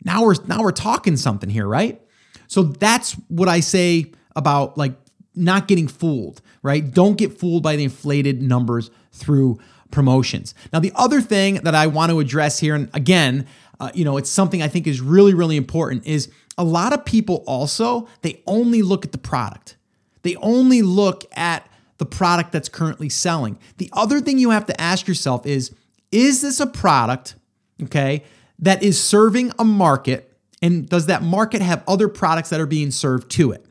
now 0.07 0.25
we're 0.25 0.37
now 0.47 0.63
we're 0.63 0.71
talking 0.71 1.17
something 1.17 1.51
here, 1.51 1.67
right? 1.67 2.01
So 2.47 2.63
that's 2.63 3.13
what 3.29 3.49
I 3.49 3.61
say 3.61 4.13
about 4.37 4.79
like 4.79 4.95
not 5.35 5.69
getting 5.69 5.89
fooled, 5.89 6.41
right? 6.63 6.89
Don't 6.89 7.19
get 7.19 7.39
fooled 7.39 7.63
by 7.63 7.77
the 7.77 7.85
inflated 7.85 8.41
numbers 8.41 8.91
through 9.13 9.59
promotions. 9.91 10.55
Now, 10.73 10.79
the 10.79 10.93
other 10.95 11.21
thing 11.21 11.57
that 11.57 11.75
I 11.75 11.89
want 11.89 12.11
to 12.11 12.21
address 12.21 12.61
here, 12.61 12.75
and 12.75 12.89
again, 12.95 13.47
uh, 13.81 13.91
you 13.95 14.05
know, 14.05 14.17
it's 14.17 14.31
something 14.31 14.63
I 14.63 14.69
think 14.69 14.87
is 14.87 15.01
really, 15.01 15.35
really 15.35 15.57
important, 15.57 16.07
is 16.07 16.31
a 16.57 16.65
lot 16.65 16.93
of 16.93 17.05
people 17.05 17.45
also 17.47 18.09
they 18.23 18.43
only 18.47 18.83
look 18.83 19.05
at 19.05 19.13
the 19.13 19.19
product. 19.19 19.77
They 20.23 20.37
only 20.37 20.83
look 20.83 21.25
at 21.37 21.69
the 21.99 22.07
product 22.07 22.53
that's 22.53 22.69
currently 22.69 23.09
selling. 23.09 23.59
The 23.79 23.91
other 23.93 24.21
thing 24.21 24.39
you 24.39 24.51
have 24.51 24.67
to 24.67 24.81
ask 24.81 25.09
yourself 25.09 25.47
is, 25.47 25.75
is 26.13 26.43
this 26.43 26.61
a 26.61 26.67
product, 26.67 27.35
okay, 27.83 28.23
that 28.59 28.83
is 28.83 29.03
serving 29.03 29.53
a 29.59 29.65
market? 29.65 30.33
And 30.63 30.89
does 30.89 31.07
that 31.07 31.23
market 31.23 31.63
have 31.63 31.85
other 31.87 32.09
products 32.09 32.51
that 32.51 32.61
are 32.61 32.67
being 32.67 32.91
served 32.91 33.31
to 33.33 33.53
it? 33.53 33.65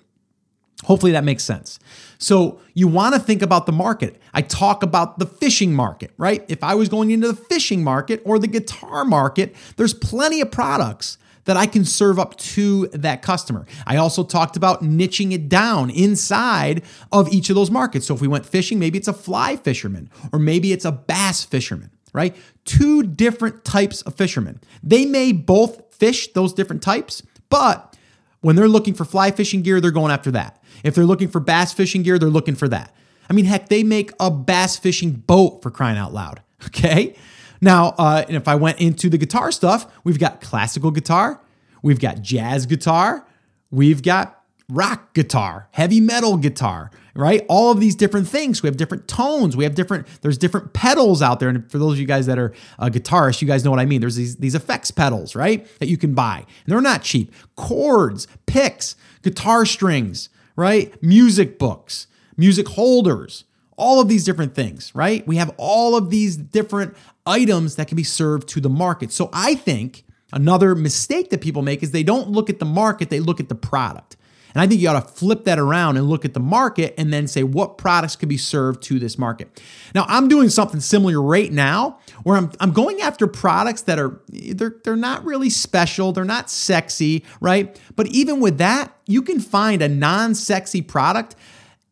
Hopefully 0.84 1.14
that 1.14 1.24
makes 1.24 1.44
sense. 1.44 1.80
So 2.18 2.60
you 2.74 2.88
want 2.88 3.16
to 3.16 3.20
think 3.20 3.42
about 3.42 3.66
the 3.66 3.72
market. 3.72 4.22
I 4.34 4.42
talk 4.42 4.84
about 4.84 5.20
the 5.20 5.26
fishing 5.26 5.74
market, 5.74 6.12
right? 6.18 6.46
If 6.48 6.64
I 6.64 6.76
was 6.76 6.90
going 6.90 7.12
into 7.12 7.28
the 7.28 7.36
fishing 7.36 7.84
market 7.84 8.22
or 8.26 8.38
the 8.38 8.48
guitar 8.48 9.04
market, 9.04 9.56
there's 9.78 9.94
plenty 9.94 10.42
of 10.42 10.52
products 10.52 11.18
that 11.46 11.58
I 11.58 11.66
can 11.66 11.86
serve 11.86 12.20
up 12.20 12.36
to 12.38 12.88
that 12.88 13.22
customer. 13.22 13.66
I 13.86 13.98
also 13.98 14.24
talked 14.24 14.58
about 14.58 14.84
niching 14.84 15.32
it 15.32 15.48
down 15.48 15.90
inside 15.90 16.84
of 17.12 17.32
each 17.32 17.50
of 17.50 17.56
those 17.56 17.72
markets. 17.72 18.06
So 18.08 18.16
if 18.16 18.22
we 18.22 18.28
went 18.28 18.46
fishing, 18.46 18.78
maybe 18.80 18.98
it's 18.98 19.08
a 19.08 19.14
fly 19.14 19.56
fisherman 19.56 20.10
or 20.34 20.40
maybe 20.40 20.74
it's 20.74 20.86
a 20.86 20.92
bass 20.92 21.44
fisherman 21.44 21.92
right? 22.16 22.36
Two 22.64 23.04
different 23.04 23.64
types 23.64 24.02
of 24.04 24.16
fishermen. 24.16 24.60
They 24.82 25.06
may 25.06 25.32
both 25.32 25.94
fish 25.94 26.34
those 26.34 26.54
different 26.54 26.82
types, 26.82 27.22
but 27.50 27.96
when 28.42 28.56
they're 28.56 28.68
looking 28.68 28.94
for 28.94 29.06
fly 29.06 29.32
fishing 29.32 29.62
gear, 29.62 29.82
they're 29.82 29.92
going 29.92 30.12
after 30.12 30.32
that. 30.32 30.62
If 30.84 30.96
they're 30.96 31.06
looking 31.06 31.28
for 31.28 31.40
bass 31.40 31.74
fishing 31.74 32.04
gear, 32.04 32.18
they're 32.20 32.30
looking 32.30 32.56
for 32.56 32.68
that. 32.70 32.94
I 33.30 33.34
mean, 33.34 33.46
heck, 33.46 33.70
they 33.70 33.84
make 33.84 34.12
a 34.20 34.30
bass 34.30 34.78
fishing 34.78 35.12
boat 35.12 35.62
for 35.62 35.72
crying 35.72 35.98
out 35.98 36.14
loud. 36.14 36.42
Okay. 36.68 37.16
Now, 37.62 37.94
uh, 37.98 38.24
and 38.28 38.36
if 38.36 38.48
I 38.48 38.56
went 38.56 38.80
into 38.80 39.08
the 39.08 39.20
guitar 39.20 39.52
stuff, 39.52 39.86
we've 40.04 40.18
got 40.18 40.42
classical 40.42 40.90
guitar, 40.90 41.40
we've 41.84 42.00
got 42.00 42.22
jazz 42.22 42.66
guitar, 42.66 43.28
we've 43.70 44.02
got 44.02 44.42
rock 44.70 45.14
guitar, 45.14 45.68
heavy 45.72 46.00
metal 46.00 46.38
guitar, 46.38 46.90
right? 47.14 47.46
All 47.48 47.72
of 47.72 47.80
these 47.80 47.96
different 47.96 48.28
things. 48.28 48.64
We 48.64 48.68
have 48.68 48.78
different 48.78 49.08
tones. 49.08 49.56
We 49.56 49.64
have 49.64 49.76
different, 49.76 50.08
there's 50.22 50.38
different 50.38 50.74
pedals 50.74 51.22
out 51.22 51.40
there. 51.40 51.50
And 51.50 51.70
for 51.72 51.78
those 51.78 51.94
of 51.94 52.00
you 52.00 52.08
guys 52.08 52.26
that 52.26 52.40
are 52.40 52.54
uh, 52.80 52.90
guitarists, 52.90 53.42
you 53.42 53.48
guys 53.48 53.64
know 53.64 53.72
what 53.72 53.80
I 53.80 53.86
mean. 53.86 54.02
There's 54.02 54.16
these, 54.16 54.38
these 54.38 54.56
effects 54.56 54.92
pedals, 54.92 55.36
right? 55.36 55.68
That 55.80 55.88
you 55.88 55.98
can 55.98 56.14
buy. 56.14 56.38
And 56.38 56.48
they're 56.66 56.82
not 56.82 57.04
cheap. 57.04 57.34
Chords, 57.56 58.28
picks, 58.48 58.96
guitar 59.22 59.66
strings, 59.66 60.30
right? 60.56 61.02
Music 61.02 61.60
books, 61.60 62.08
music 62.36 62.68
holders, 62.70 63.46
all 63.78 64.00
of 64.00 64.08
these 64.08 64.24
different 64.24 64.56
things, 64.56 64.94
right? 64.96 65.26
We 65.28 65.38
have 65.38 65.54
all 65.58 65.96
of 65.96 66.10
these 66.10 66.38
different 66.38 66.96
items 67.26 67.76
that 67.76 67.88
can 67.88 67.98
be 67.98 68.04
served 68.04 68.48
to 68.50 68.62
the 68.62 68.70
market. 68.70 69.12
So 69.12 69.30
I 69.34 69.56
think 69.56 70.06
another 70.34 70.76
mistake 70.76 71.30
that 71.30 71.42
people 71.42 71.62
make 71.62 71.84
is 71.84 71.92
they 71.92 72.04
don't 72.04 72.30
look 72.30 72.50
at 72.50 72.60
the 72.60 72.66
market, 72.66 73.10
they 73.10 73.20
look 73.20 73.40
at 73.40 73.50
the 73.50 73.56
product. 73.56 74.16
And 74.56 74.62
I 74.62 74.68
think 74.68 74.82
you 74.82 74.88
ought 74.88 75.00
to 75.00 75.14
flip 75.14 75.44
that 75.44 75.60
around 75.60 75.98
and 75.98 76.08
look 76.08 76.24
at 76.24 76.34
the 76.34 76.40
market 76.40 76.96
and 76.98 77.12
then 77.12 77.28
say 77.28 77.44
what 77.44 77.78
products 77.78 78.16
could 78.16 78.30
be 78.30 78.38
served 78.38 78.82
to 78.84 78.98
this 78.98 79.18
market. 79.18 79.62
Now, 79.94 80.06
I'm 80.08 80.30
doing 80.30 80.50
something 80.50 80.80
similar 80.80 81.22
right 81.22 81.52
now 81.52 82.00
where 82.24 82.38
I'm, 82.38 82.52
I'm 82.62 82.72
going 82.72 83.02
after 83.02 83.28
products 83.28 83.82
that 83.84 84.00
are 84.00 84.22
they're 84.30 84.78
they're 84.84 84.96
not 84.96 85.26
really 85.26 85.50
special, 85.50 86.14
they're 86.14 86.24
not 86.24 86.50
sexy, 86.50 87.26
right? 87.42 87.80
But 87.98 88.08
even 88.08 88.40
with 88.40 88.58
that, 88.60 88.96
you 89.06 89.22
can 89.22 89.42
find 89.42 89.82
a 89.82 89.90
non-sexy 89.90 90.82
product 90.82 91.36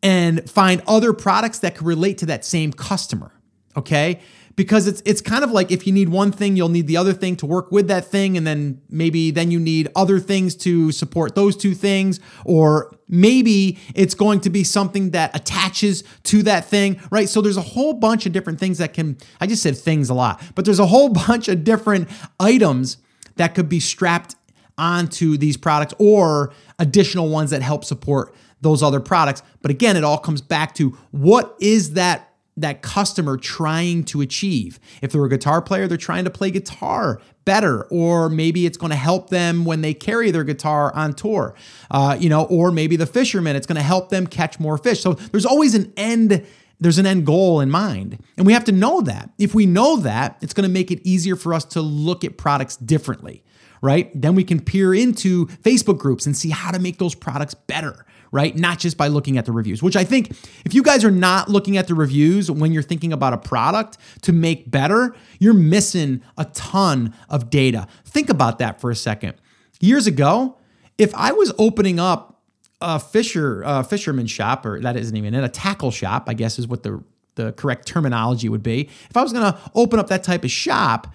and 0.02 0.48
find 0.48 0.82
other 0.86 1.12
products 1.12 1.58
that 1.60 1.76
could 1.76 1.86
relate 1.86 2.18
to 2.18 2.26
that 2.26 2.44
same 2.44 2.72
customer. 2.72 3.30
Okay? 3.76 4.20
Because 4.56 4.86
it's 4.86 5.02
it's 5.04 5.20
kind 5.20 5.42
of 5.42 5.50
like 5.50 5.70
if 5.70 5.86
you 5.86 5.92
need 5.92 6.08
one 6.08 6.30
thing, 6.30 6.56
you'll 6.56 6.68
need 6.68 6.86
the 6.86 6.96
other 6.96 7.12
thing 7.12 7.36
to 7.36 7.46
work 7.46 7.72
with 7.72 7.88
that 7.88 8.04
thing, 8.04 8.36
and 8.36 8.46
then 8.46 8.80
maybe 8.88 9.30
then 9.30 9.50
you 9.50 9.58
need 9.58 9.88
other 9.96 10.20
things 10.20 10.54
to 10.56 10.92
support 10.92 11.34
those 11.34 11.56
two 11.56 11.74
things, 11.74 12.20
or 12.44 12.94
maybe 13.08 13.78
it's 13.94 14.14
going 14.14 14.40
to 14.40 14.50
be 14.50 14.64
something 14.64 15.10
that 15.10 15.34
attaches 15.36 16.04
to 16.24 16.42
that 16.42 16.64
thing, 16.64 17.00
right? 17.10 17.28
So 17.28 17.40
there's 17.40 17.56
a 17.56 17.62
whole 17.62 17.94
bunch 17.94 18.26
of 18.26 18.32
different 18.32 18.60
things 18.60 18.78
that 18.78 18.94
can. 18.94 19.18
I 19.40 19.46
just 19.46 19.62
said 19.62 19.76
things 19.76 20.08
a 20.10 20.14
lot, 20.14 20.42
but 20.54 20.64
there's 20.64 20.80
a 20.80 20.86
whole 20.86 21.08
bunch 21.26 21.48
of 21.48 21.64
different 21.64 22.08
items 22.38 22.98
that 23.36 23.54
could 23.54 23.68
be 23.68 23.80
strapped 23.80 24.36
onto 24.76 25.36
these 25.36 25.56
products 25.56 25.94
or 25.98 26.52
additional 26.78 27.28
ones 27.28 27.50
that 27.50 27.62
help 27.62 27.84
support 27.84 28.34
those 28.60 28.82
other 28.82 29.00
products. 29.00 29.42
But 29.62 29.70
again, 29.70 29.96
it 29.96 30.04
all 30.04 30.18
comes 30.18 30.40
back 30.40 30.74
to 30.76 30.90
what 31.10 31.56
is 31.60 31.92
that 31.92 32.33
that 32.56 32.82
customer 32.82 33.36
trying 33.36 34.04
to 34.04 34.20
achieve. 34.20 34.78
If 35.02 35.12
they're 35.12 35.24
a 35.24 35.28
guitar 35.28 35.60
player, 35.60 35.88
they're 35.88 35.96
trying 35.96 36.24
to 36.24 36.30
play 36.30 36.50
guitar 36.50 37.20
better, 37.44 37.84
or 37.84 38.28
maybe 38.28 38.64
it's 38.64 38.78
going 38.78 38.90
to 38.90 38.96
help 38.96 39.30
them 39.30 39.64
when 39.64 39.80
they 39.80 39.92
carry 39.92 40.30
their 40.30 40.44
guitar 40.44 40.94
on 40.94 41.14
tour, 41.14 41.54
uh, 41.90 42.16
you 42.18 42.28
know, 42.28 42.44
or 42.44 42.70
maybe 42.70 42.96
the 42.96 43.06
fisherman, 43.06 43.56
it's 43.56 43.66
going 43.66 43.76
to 43.76 43.82
help 43.82 44.08
them 44.08 44.26
catch 44.26 44.58
more 44.60 44.78
fish. 44.78 45.00
So 45.00 45.14
there's 45.14 45.46
always 45.46 45.74
an 45.74 45.92
end 45.96 46.46
there's 46.80 46.98
an 46.98 47.06
end 47.06 47.24
goal 47.24 47.60
in 47.60 47.70
mind. 47.70 48.18
And 48.36 48.46
we 48.46 48.52
have 48.52 48.64
to 48.64 48.72
know 48.72 49.00
that. 49.02 49.30
If 49.38 49.54
we 49.54 49.64
know 49.64 49.96
that, 49.98 50.36
it's 50.40 50.52
going 50.52 50.68
to 50.68 50.72
make 50.72 50.90
it 50.90 51.00
easier 51.06 51.36
for 51.36 51.54
us 51.54 51.64
to 51.66 51.80
look 51.80 52.24
at 52.24 52.36
products 52.36 52.76
differently, 52.76 53.42
right? 53.80 54.10
Then 54.20 54.34
we 54.34 54.44
can 54.44 54.60
peer 54.60 54.92
into 54.92 55.46
Facebook 55.46 55.98
groups 55.98 56.26
and 56.26 56.36
see 56.36 56.50
how 56.50 56.72
to 56.72 56.78
make 56.78 56.98
those 56.98 57.14
products 57.14 57.54
better, 57.54 58.04
right? 58.34 58.56
Not 58.56 58.80
just 58.80 58.96
by 58.96 59.06
looking 59.06 59.38
at 59.38 59.44
the 59.44 59.52
reviews, 59.52 59.80
which 59.80 59.94
I 59.94 60.02
think 60.02 60.32
if 60.64 60.74
you 60.74 60.82
guys 60.82 61.04
are 61.04 61.10
not 61.12 61.48
looking 61.48 61.76
at 61.76 61.86
the 61.86 61.94
reviews 61.94 62.50
when 62.50 62.72
you're 62.72 62.82
thinking 62.82 63.12
about 63.12 63.32
a 63.32 63.38
product 63.38 63.96
to 64.22 64.32
make 64.32 64.68
better, 64.68 65.14
you're 65.38 65.54
missing 65.54 66.20
a 66.36 66.44
ton 66.46 67.14
of 67.28 67.48
data. 67.48 67.86
Think 68.04 68.28
about 68.28 68.58
that 68.58 68.80
for 68.80 68.90
a 68.90 68.96
second. 68.96 69.34
Years 69.78 70.08
ago, 70.08 70.58
if 70.98 71.14
I 71.14 71.30
was 71.30 71.52
opening 71.58 72.00
up 72.00 72.42
a 72.80 72.98
fisher 72.98 73.62
a 73.64 73.84
fisherman 73.84 74.26
shop, 74.26 74.66
or 74.66 74.80
that 74.80 74.96
isn't 74.96 75.16
even 75.16 75.32
it, 75.32 75.44
a 75.44 75.48
tackle 75.48 75.92
shop, 75.92 76.24
I 76.28 76.34
guess 76.34 76.58
is 76.58 76.66
what 76.66 76.82
the 76.82 77.04
the 77.36 77.52
correct 77.52 77.86
terminology 77.86 78.48
would 78.48 78.64
be. 78.64 78.88
If 79.10 79.16
I 79.16 79.22
was 79.22 79.32
going 79.32 79.52
to 79.52 79.58
open 79.76 80.00
up 80.00 80.08
that 80.08 80.24
type 80.24 80.42
of 80.44 80.50
shop, 80.50 81.14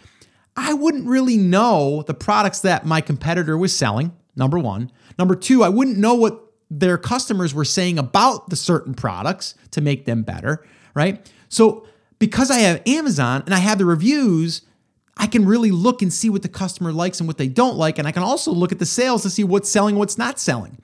I 0.56 0.74
wouldn't 0.74 1.06
really 1.06 1.38
know 1.38 2.04
the 2.08 2.14
products 2.14 2.62
that 2.62 2.86
my 2.86 3.02
competitor 3.02 3.58
was 3.58 3.76
selling. 3.76 4.14
Number 4.36 4.58
one. 4.58 4.92
Number 5.18 5.36
two, 5.36 5.64
I 5.64 5.70
wouldn't 5.70 5.98
know 5.98 6.16
what 6.16 6.49
their 6.70 6.98
customers 6.98 7.54
were 7.54 7.66
saying 7.66 7.98
about 7.98 8.50
the 8.50 8.56
certain 8.56 8.94
products 8.94 9.56
to 9.72 9.82
make 9.82 10.06
them 10.06 10.24
better, 10.24 10.66
right? 10.94 11.32
So 11.50 11.88
because 12.20 12.52
I 12.52 12.60
have 12.60 12.82
Amazon 12.86 13.44
and 13.46 13.54
I 13.54 13.60
have 13.60 13.78
the 13.78 13.86
reviews, 13.86 14.62
I 15.18 15.28
can 15.28 15.46
really 15.46 15.72
look 15.72 16.02
and 16.02 16.14
see 16.14 16.30
what 16.30 16.44
the 16.44 16.50
customer 16.50 16.92
likes 16.94 17.20
and 17.20 17.28
what 17.28 17.38
they 17.38 17.48
don't 17.48 17.76
like. 17.76 17.98
And 17.98 18.08
I 18.08 18.12
can 18.12 18.24
also 18.24 18.52
look 18.52 18.72
at 18.72 18.80
the 18.80 18.86
sales 18.86 19.24
to 19.24 19.30
see 19.30 19.44
what's 19.44 19.70
selling, 19.70 19.96
what's 19.96 20.18
not 20.18 20.40
selling. 20.40 20.78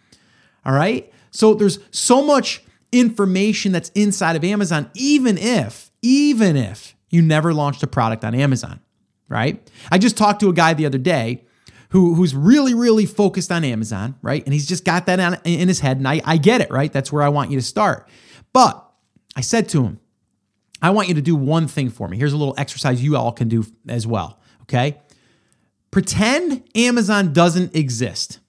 All 0.65 0.74
right. 0.74 1.12
So 1.32 1.54
there's 1.54 1.80
so 1.91 2.26
much 2.26 2.63
information 2.91 3.71
that's 3.71 3.89
inside 3.89 4.36
of 4.36 4.43
Amazon, 4.43 4.89
even 4.93 5.38
if, 5.38 5.91
even 6.02 6.56
if 6.56 6.95
you 7.10 7.21
never 7.21 7.54
launched 7.54 7.84
a 7.84 7.88
product 7.88 8.26
on 8.26 8.34
Amazon, 8.34 8.80
right? 9.30 9.69
I 9.91 9.98
just 9.98 10.17
talked 10.17 10.39
to 10.41 10.50
a 10.50 10.54
guy 10.54 10.74
the 10.74 10.86
other 10.86 10.98
day 10.98 11.44
who, 11.89 12.15
who's 12.15 12.36
really, 12.36 12.74
really 12.74 13.06
focused 13.06 13.52
on 13.52 13.63
Amazon, 13.63 14.15
right? 14.21 14.43
And 14.43 14.54
he's 14.54 14.67
just 14.67 14.86
got 14.86 15.06
that 15.06 15.41
in 15.45 15.67
his 15.67 15.80
head. 15.80 15.98
And 15.98 16.08
I, 16.08 16.21
I 16.26 16.38
get 16.38 16.62
it, 16.62 16.71
right? 16.71 16.91
That's 16.91 17.12
where 17.12 17.24
I 17.24 17.30
want 17.30 17.52
you 17.52 17.58
to 17.58 17.65
start. 17.65 18.08
But 18.54 18.84
I 19.36 19.41
said 19.41 19.69
to 19.69 19.84
him, 19.84 20.00
I 20.82 20.89
want 20.89 21.08
you 21.08 21.13
to 21.15 21.21
do 21.21 21.36
one 21.36 21.67
thing 21.67 21.89
for 21.89 22.08
me. 22.08 22.17
Here's 22.17 22.34
a 22.34 22.38
little 22.38 22.56
exercise 22.58 23.04
you 23.04 23.15
all 23.17 23.32
can 23.32 23.48
do 23.48 23.65
as 23.88 24.06
well, 24.06 24.39
okay? 24.63 25.00
Pretend 25.91 26.63
Amazon 26.76 27.34
doesn't 27.34 27.76
exist, 27.76 28.39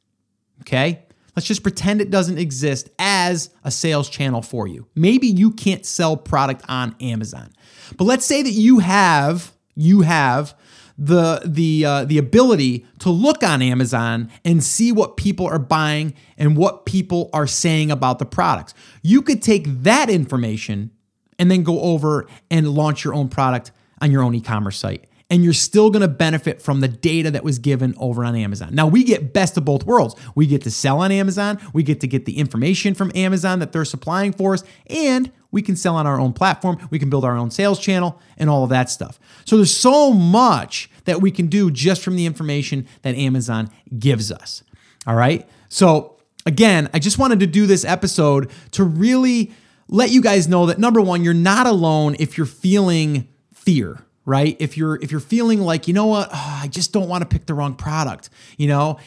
okay? 0.63 1.05
Let's 1.37 1.47
just 1.47 1.63
pretend 1.63 2.01
it 2.01 2.11
doesn't 2.11 2.39
exist 2.39 2.89
as 2.99 3.51
a 3.63 3.71
sales 3.71 4.09
channel 4.09 4.43
for 4.43 4.67
you. 4.67 4.87
Maybe 4.95 5.27
you 5.27 5.53
can't 5.53 5.85
sell 5.85 6.17
product 6.17 6.65
on 6.69 6.97
Amazon. 7.01 7.53
But 7.97 8.05
let's 8.05 8.25
say 8.25 8.43
that 8.43 8.51
you 8.51 8.79
have 8.79 9.53
you 9.77 10.01
have 10.01 10.57
the 10.99 11.43
the 11.45 11.85
uh, 11.85 12.05
the 12.05 12.19
ability 12.19 12.87
to 13.01 13.11
look 13.11 13.43
on 13.43 13.63
Amazon 13.63 14.31
and 14.45 14.63
see 14.63 14.93
what 14.93 15.17
people 15.17 15.47
are 15.47 15.59
buying 15.59 16.15
and 16.39 16.57
what 16.57 16.87
people 16.87 17.31
are 17.33 17.47
saying 17.47 17.91
about 17.91 18.19
the 18.19 18.25
products. 18.25 18.75
You 19.03 19.23
could 19.23 19.43
take 19.43 19.65
that 19.83 20.09
information 20.09 20.91
and 21.39 21.51
then 21.51 21.63
go 21.63 21.81
over 21.81 22.27
and 22.51 22.69
launch 22.69 23.05
your 23.05 23.15
own 23.15 23.29
product 23.29 23.73
on 24.01 24.11
your 24.11 24.23
own 24.23 24.35
e-commerce 24.35 24.79
site 24.79 25.07
and 25.29 25.43
you're 25.43 25.53
still 25.53 25.91
going 25.91 26.03
to 26.03 26.09
benefit 26.09 26.63
from 26.63 26.81
the 26.81 26.89
data 26.89 27.31
that 27.33 27.43
was 27.43 27.59
given 27.59 27.95
over 27.99 28.25
on 28.25 28.37
Amazon. 28.37 28.75
Now, 28.75 28.87
we 28.87 29.03
get 29.03 29.33
best 29.33 29.57
of 29.57 29.65
both 29.65 29.85
worlds. 29.85 30.15
We 30.35 30.47
get 30.47 30.63
to 30.63 30.71
sell 30.71 31.01
on 31.01 31.11
Amazon, 31.11 31.59
we 31.73 31.83
get 31.83 32.01
to 32.01 32.07
get 32.07 32.27
the 32.27 32.39
information 32.39 32.95
from 32.95 33.11
Amazon 33.15 33.59
that 33.59 33.73
they're 33.73 33.85
supplying 33.85 34.33
for 34.33 34.55
us, 34.55 34.63
and 34.87 35.31
we 35.51 35.63
can 35.63 35.77
sell 35.77 35.97
on 35.97 36.07
our 36.07 36.21
own 36.21 36.33
platform, 36.33 36.79
we 36.91 36.99
can 36.99 37.11
build 37.11 37.25
our 37.25 37.37
own 37.37 37.51
sales 37.51 37.81
channel, 37.81 38.21
and 38.37 38.51
all 38.51 38.63
of 38.63 38.71
that 38.71 38.91
stuff. 38.91 39.19
So 39.45 39.57
there's 39.57 39.77
so 39.77 40.13
much 40.13 40.91
that 41.05 41.21
we 41.21 41.31
can 41.31 41.47
do 41.47 41.71
just 41.71 42.03
from 42.03 42.17
the 42.17 42.27
information 42.27 42.87
that 43.03 43.15
Amazon 43.15 43.71
gives 43.99 44.31
us. 44.31 44.63
All 45.07 45.15
right. 45.15 45.49
So, 45.69 46.19
again, 46.45 46.91
I 46.93 46.99
just 46.99 47.19
wanted 47.19 47.41
to 47.41 47.47
do 47.47 47.67
this 47.67 47.85
episode 47.85 48.51
to 48.73 48.85
really 48.85 49.53
let 49.89 50.11
you 50.11 50.21
guys 50.21 50.49
know 50.49 50.67
that 50.67 50.79
number 50.79 51.01
one, 51.01 51.23
you're 51.23 51.35
not 51.35 51.67
alone 51.67 52.17
if 52.19 52.37
you're 52.37 52.47
feeling 52.47 53.29
fear 53.55 54.05
right? 54.27 54.57
If 54.59 54.77
you're 54.77 54.97
if 54.97 55.11
you're 55.11 55.21
feeling 55.21 55.61
like, 55.61 55.89
you 55.89 55.95
know 55.95 56.07
what, 56.07 56.29
oh, 56.31 56.61
I 56.63 56.69
just 56.69 56.93
don't 56.93 57.09
want 57.09 57.23
to 57.23 57.27
pick 57.27 57.47
the 57.47 57.55
wrong 57.55 57.75
product, 57.75 58.29
you 58.59 58.69
know, 58.69 58.99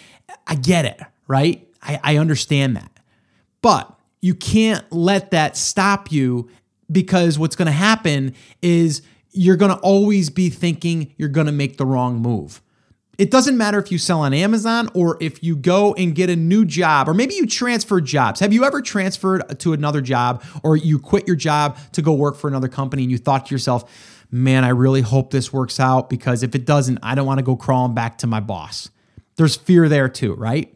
I 0.48 0.56
get 0.56 0.86
it, 0.86 1.00
right? 1.28 1.68
I, 1.84 2.00
I 2.04 2.18
understand 2.18 2.76
that. 2.78 2.92
But 3.62 3.94
you 4.22 4.34
can't 4.34 4.90
let 4.92 5.32
that 5.32 5.56
stop 5.56 6.12
you 6.12 6.50
because 6.92 7.38
what's 7.38 7.56
to 7.68 7.72
happen 7.72 8.34
is 8.62 9.02
you're 9.32 9.58
to 9.72 9.78
always 9.78 10.30
be 10.30 10.50
thinking 10.50 11.14
you're 11.18 11.30
to 11.46 11.52
make 11.52 11.78
the 11.78 11.86
wrong 11.86 12.20
move. 12.20 12.62
It 13.18 13.32
doesn't 13.32 13.58
matter 13.58 13.78
if 13.80 13.92
you 13.92 13.98
sell 13.98 14.22
on 14.22 14.34
Amazon 14.34 14.90
or 14.94 15.18
if 15.20 15.44
you 15.44 15.58
go 15.58 15.94
and 15.96 16.16
get 16.16 16.30
a 16.30 16.38
new 16.38 16.64
job 16.64 17.10
or 17.10 17.14
maybe 17.14 17.36
you 17.36 17.46
transfer 17.46 18.00
jobs. 18.00 18.40
Have 18.40 18.54
you 18.54 18.64
ever 18.64 18.82
transferred 18.82 19.60
to 19.60 19.74
another 19.74 20.00
job 20.00 20.42
or 20.64 20.78
you 20.78 21.00
quit 21.00 21.28
your 21.28 21.36
job 21.36 21.78
to 21.92 22.02
go 22.02 22.14
work 22.14 22.38
for 22.38 22.48
another 22.48 22.70
company 22.70 23.04
and 23.04 23.12
you 23.12 23.18
thought 23.18 23.48
to 23.48 23.54
yourself, 23.54 24.19
man, 24.32 24.64
I 24.64 24.70
really 24.70 25.02
hope 25.02 25.32
this 25.32 25.52
works 25.52 25.80
out 25.80 26.10
because 26.10 26.44
if 26.44 26.56
it 26.56 26.66
doesn't, 26.66 27.00
I 27.02 27.16
don't 27.16 27.26
want 27.26 27.40
to 27.40 27.44
go 27.44 27.56
crawling 27.56 27.94
back 27.94 28.18
to 28.20 28.28
my 28.28 28.40
boss. 28.40 28.90
There's 29.36 29.56
fear 29.56 29.90
there 29.90 30.10
too, 30.10 30.34
right? 30.36 30.74